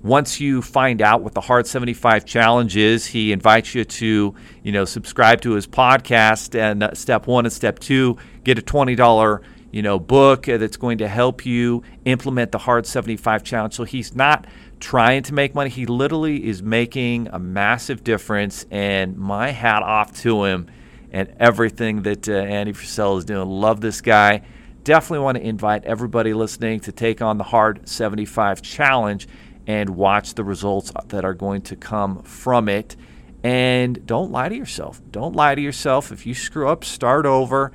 once 0.04 0.42
you 0.42 0.62
find 0.62 1.02
out 1.02 1.24
what 1.24 1.34
the 1.34 1.42
Hard 1.42 1.66
75 1.66 2.26
challenge 2.26 2.76
is, 2.76 3.06
he 3.06 3.32
invites 3.32 3.74
you 3.74 3.86
to, 3.86 4.36
you 4.62 4.72
know, 4.72 4.84
subscribe 4.84 5.40
to 5.42 5.54
his 5.54 5.66
podcast. 5.66 6.60
And 6.60 6.84
uh, 6.84 6.94
step 6.94 7.26
one 7.26 7.46
and 7.46 7.54
step 7.54 7.80
two, 7.80 8.18
get 8.44 8.60
a 8.60 8.62
$20, 8.62 9.42
you 9.72 9.82
know, 9.82 10.00
book 10.00 10.46
that's 10.46 10.76
going 10.76 10.98
to 10.98 11.08
help 11.08 11.46
you 11.46 11.84
implement 12.04 12.52
the 12.52 12.58
Hard 12.58 12.86
75 12.86 13.44
challenge. 13.46 13.76
So 13.76 13.86
he's 13.86 14.14
not 14.14 14.46
trying 14.82 15.24
to 15.24 15.34
make 15.34 15.56
money. 15.56 15.70
He 15.70 15.86
literally 15.86 16.46
is 16.46 16.62
making 16.62 17.30
a 17.32 17.40
massive 17.40 18.04
difference. 18.04 18.66
And 18.70 19.18
my 19.18 19.52
hat 19.52 19.84
off 19.84 20.20
to 20.24 20.44
him 20.44 20.68
and 21.14 21.34
everything 21.40 22.02
that 22.02 22.28
uh, 22.28 22.34
Andy 22.34 22.74
Frisella 22.74 23.20
is 23.20 23.26
doing. 23.26 23.48
Love 23.48 23.80
this 23.80 24.02
guy. 24.02 24.42
Definitely 24.84 25.20
want 25.20 25.38
to 25.38 25.44
invite 25.46 25.86
everybody 25.86 26.34
listening 26.34 26.82
to 26.82 26.92
take 26.92 27.22
on 27.22 27.38
the 27.38 27.46
Hard 27.46 27.88
75 27.88 28.62
challenge 28.62 29.30
and 29.68 29.92
watch 29.92 30.34
the 30.34 30.44
results 30.44 30.92
that 31.08 31.24
are 31.24 31.34
going 31.34 31.62
to 31.62 31.76
come 31.76 32.22
from 32.24 32.68
it. 32.68 32.96
And 33.44 34.06
don't 34.06 34.32
lie 34.32 34.50
to 34.50 34.56
yourself. 34.56 35.02
Don't 35.12 35.36
lie 35.36 35.56
to 35.56 35.62
yourself. 35.62 36.12
If 36.12 36.26
you 36.26 36.34
screw 36.34 36.70
up, 36.70 36.84
start 36.84 37.26
over. 37.26 37.72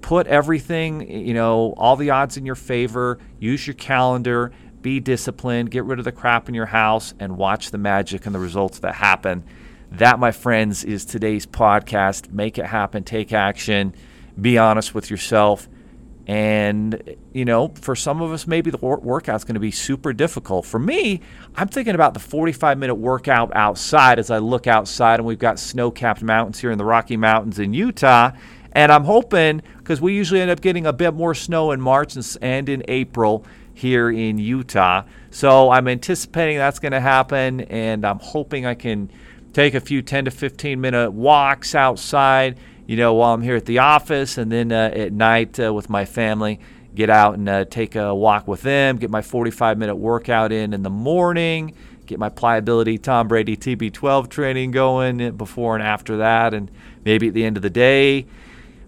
Put 0.00 0.26
everything, 0.26 1.08
you 1.26 1.34
know, 1.34 1.74
all 1.76 1.96
the 1.96 2.10
odds 2.10 2.36
in 2.36 2.46
your 2.46 2.54
favor. 2.54 3.18
Use 3.38 3.66
your 3.66 3.74
calendar. 3.74 4.52
Be 4.82 5.00
disciplined. 5.00 5.70
Get 5.70 5.84
rid 5.84 5.98
of 5.98 6.04
the 6.04 6.12
crap 6.12 6.48
in 6.48 6.54
your 6.54 6.66
house 6.66 7.14
and 7.18 7.36
watch 7.36 7.70
the 7.70 7.78
magic 7.78 8.26
and 8.26 8.34
the 8.34 8.38
results 8.38 8.80
that 8.80 8.94
happen. 8.94 9.44
That, 9.92 10.18
my 10.18 10.32
friends, 10.32 10.84
is 10.84 11.04
today's 11.04 11.46
podcast. 11.46 12.30
Make 12.30 12.58
it 12.58 12.66
happen. 12.66 13.04
Take 13.04 13.32
action. 13.32 13.94
Be 14.40 14.58
honest 14.58 14.94
with 14.94 15.10
yourself 15.10 15.68
and, 16.26 17.16
you 17.32 17.44
know, 17.44 17.68
for 17.80 17.94
some 17.94 18.22
of 18.22 18.32
us, 18.32 18.46
maybe 18.46 18.70
the 18.70 18.78
workout's 18.78 19.44
going 19.44 19.54
to 19.54 19.60
be 19.60 19.70
super 19.70 20.12
difficult. 20.12 20.64
For 20.64 20.78
me, 20.78 21.20
I'm 21.54 21.68
thinking 21.68 21.94
about 21.94 22.14
the 22.14 22.20
45 22.20 22.78
minute 22.78 22.94
workout 22.94 23.54
outside 23.54 24.18
as 24.18 24.30
I 24.30 24.38
look 24.38 24.66
outside, 24.66 25.20
and 25.20 25.26
we've 25.26 25.38
got 25.38 25.58
snow 25.58 25.90
capped 25.90 26.22
mountains 26.22 26.60
here 26.60 26.70
in 26.70 26.78
the 26.78 26.84
Rocky 26.84 27.18
Mountains 27.18 27.58
in 27.58 27.74
Utah. 27.74 28.30
And 28.72 28.90
I'm 28.90 29.04
hoping, 29.04 29.62
because 29.78 30.00
we 30.00 30.14
usually 30.14 30.40
end 30.40 30.50
up 30.50 30.60
getting 30.60 30.86
a 30.86 30.92
bit 30.92 31.14
more 31.14 31.34
snow 31.34 31.72
in 31.72 31.80
March 31.80 32.16
and 32.40 32.68
in 32.68 32.82
April 32.88 33.44
here 33.74 34.10
in 34.10 34.38
Utah. 34.38 35.02
So 35.30 35.70
I'm 35.70 35.88
anticipating 35.88 36.56
that's 36.56 36.78
going 36.78 36.92
to 36.92 37.00
happen, 37.00 37.60
and 37.62 38.04
I'm 38.04 38.18
hoping 38.18 38.64
I 38.64 38.74
can 38.74 39.10
take 39.52 39.74
a 39.74 39.80
few 39.80 40.00
10 40.00 40.24
to 40.24 40.30
15 40.30 40.80
minute 40.80 41.12
walks 41.12 41.74
outside 41.74 42.58
you 42.86 42.96
know, 42.96 43.14
while 43.14 43.34
I'm 43.34 43.42
here 43.42 43.56
at 43.56 43.64
the 43.66 43.78
office, 43.78 44.36
and 44.38 44.50
then 44.52 44.72
uh, 44.72 44.90
at 44.94 45.12
night 45.12 45.58
uh, 45.58 45.72
with 45.72 45.88
my 45.88 46.04
family, 46.04 46.60
get 46.94 47.10
out 47.10 47.34
and 47.34 47.48
uh, 47.48 47.64
take 47.64 47.96
a 47.96 48.14
walk 48.14 48.46
with 48.46 48.62
them, 48.62 48.96
get 48.98 49.10
my 49.10 49.22
45 49.22 49.78
minute 49.78 49.96
workout 49.96 50.52
in 50.52 50.72
in 50.72 50.82
the 50.82 50.90
morning, 50.90 51.74
get 52.06 52.18
my 52.18 52.28
pliability 52.28 52.98
Tom 52.98 53.26
Brady 53.28 53.56
TB12 53.56 54.28
training 54.28 54.70
going 54.70 55.36
before 55.36 55.74
and 55.74 55.82
after 55.82 56.18
that, 56.18 56.54
and 56.54 56.70
maybe 57.04 57.28
at 57.28 57.34
the 57.34 57.44
end 57.44 57.56
of 57.56 57.62
the 57.62 57.70
day. 57.70 58.26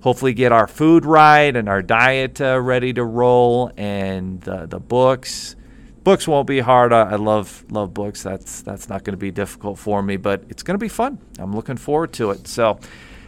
hopefully 0.00 0.34
get 0.34 0.52
our 0.52 0.68
food 0.68 1.04
right 1.04 1.56
and 1.56 1.68
our 1.68 1.82
diet 1.82 2.40
uh, 2.40 2.60
ready 2.60 2.92
to 2.92 3.02
roll, 3.04 3.72
and 3.76 4.40
the 4.42 4.66
the 4.66 4.78
books. 4.78 5.56
Books 6.04 6.28
won't 6.28 6.46
be 6.46 6.60
hard. 6.60 6.92
I, 6.92 7.10
I 7.12 7.16
love 7.16 7.64
love 7.70 7.92
books. 7.92 8.22
That's 8.22 8.62
that's 8.62 8.88
not 8.88 9.02
going 9.02 9.14
to 9.14 9.18
be 9.20 9.32
difficult 9.32 9.78
for 9.78 10.00
me, 10.02 10.16
but 10.16 10.44
it's 10.48 10.62
going 10.62 10.74
to 10.74 10.78
be 10.78 10.88
fun. 10.88 11.18
I'm 11.40 11.52
looking 11.52 11.76
forward 11.76 12.12
to 12.14 12.30
it. 12.30 12.46
So, 12.46 12.78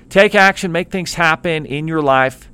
take 0.08 0.34
action, 0.34 0.72
make 0.72 0.90
things 0.90 1.14
happen 1.14 1.66
in 1.66 1.88
your 1.88 2.02
life. 2.02 2.50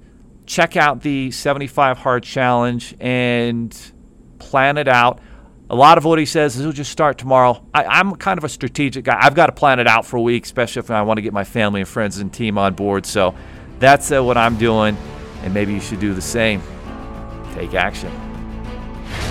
Check 0.46 0.76
out 0.76 1.00
the 1.00 1.30
75 1.30 1.98
Hard 1.98 2.22
Challenge 2.22 2.94
and 3.00 3.76
plan 4.38 4.76
it 4.76 4.88
out. 4.88 5.20
A 5.70 5.74
lot 5.74 5.96
of 5.96 6.04
what 6.04 6.18
he 6.18 6.26
says 6.26 6.56
is 6.56 6.62
he'll 6.62 6.72
just 6.72 6.92
start 6.92 7.16
tomorrow. 7.16 7.64
I, 7.72 8.00
am 8.00 8.14
kind 8.16 8.36
of 8.36 8.44
a 8.44 8.50
strategic 8.50 9.06
guy. 9.06 9.18
I've 9.18 9.34
got 9.34 9.46
to 9.46 9.52
plan 9.52 9.80
it 9.80 9.86
out 9.86 10.04
for 10.04 10.18
a 10.18 10.20
week, 10.20 10.44
especially 10.44 10.80
if 10.80 10.90
I 10.90 11.00
want 11.02 11.16
to 11.16 11.22
get 11.22 11.32
my 11.32 11.44
family 11.44 11.80
and 11.80 11.88
friends 11.88 12.18
and 12.18 12.32
team 12.32 12.58
on 12.58 12.74
board. 12.74 13.06
So 13.06 13.34
that's 13.78 14.12
uh, 14.12 14.22
what 14.22 14.36
I'm 14.36 14.58
doing, 14.58 14.96
and 15.42 15.54
maybe 15.54 15.72
you 15.72 15.80
should 15.80 16.00
do 16.00 16.12
the 16.12 16.22
same. 16.22 16.62
Take 17.54 17.74
action. 17.74 18.23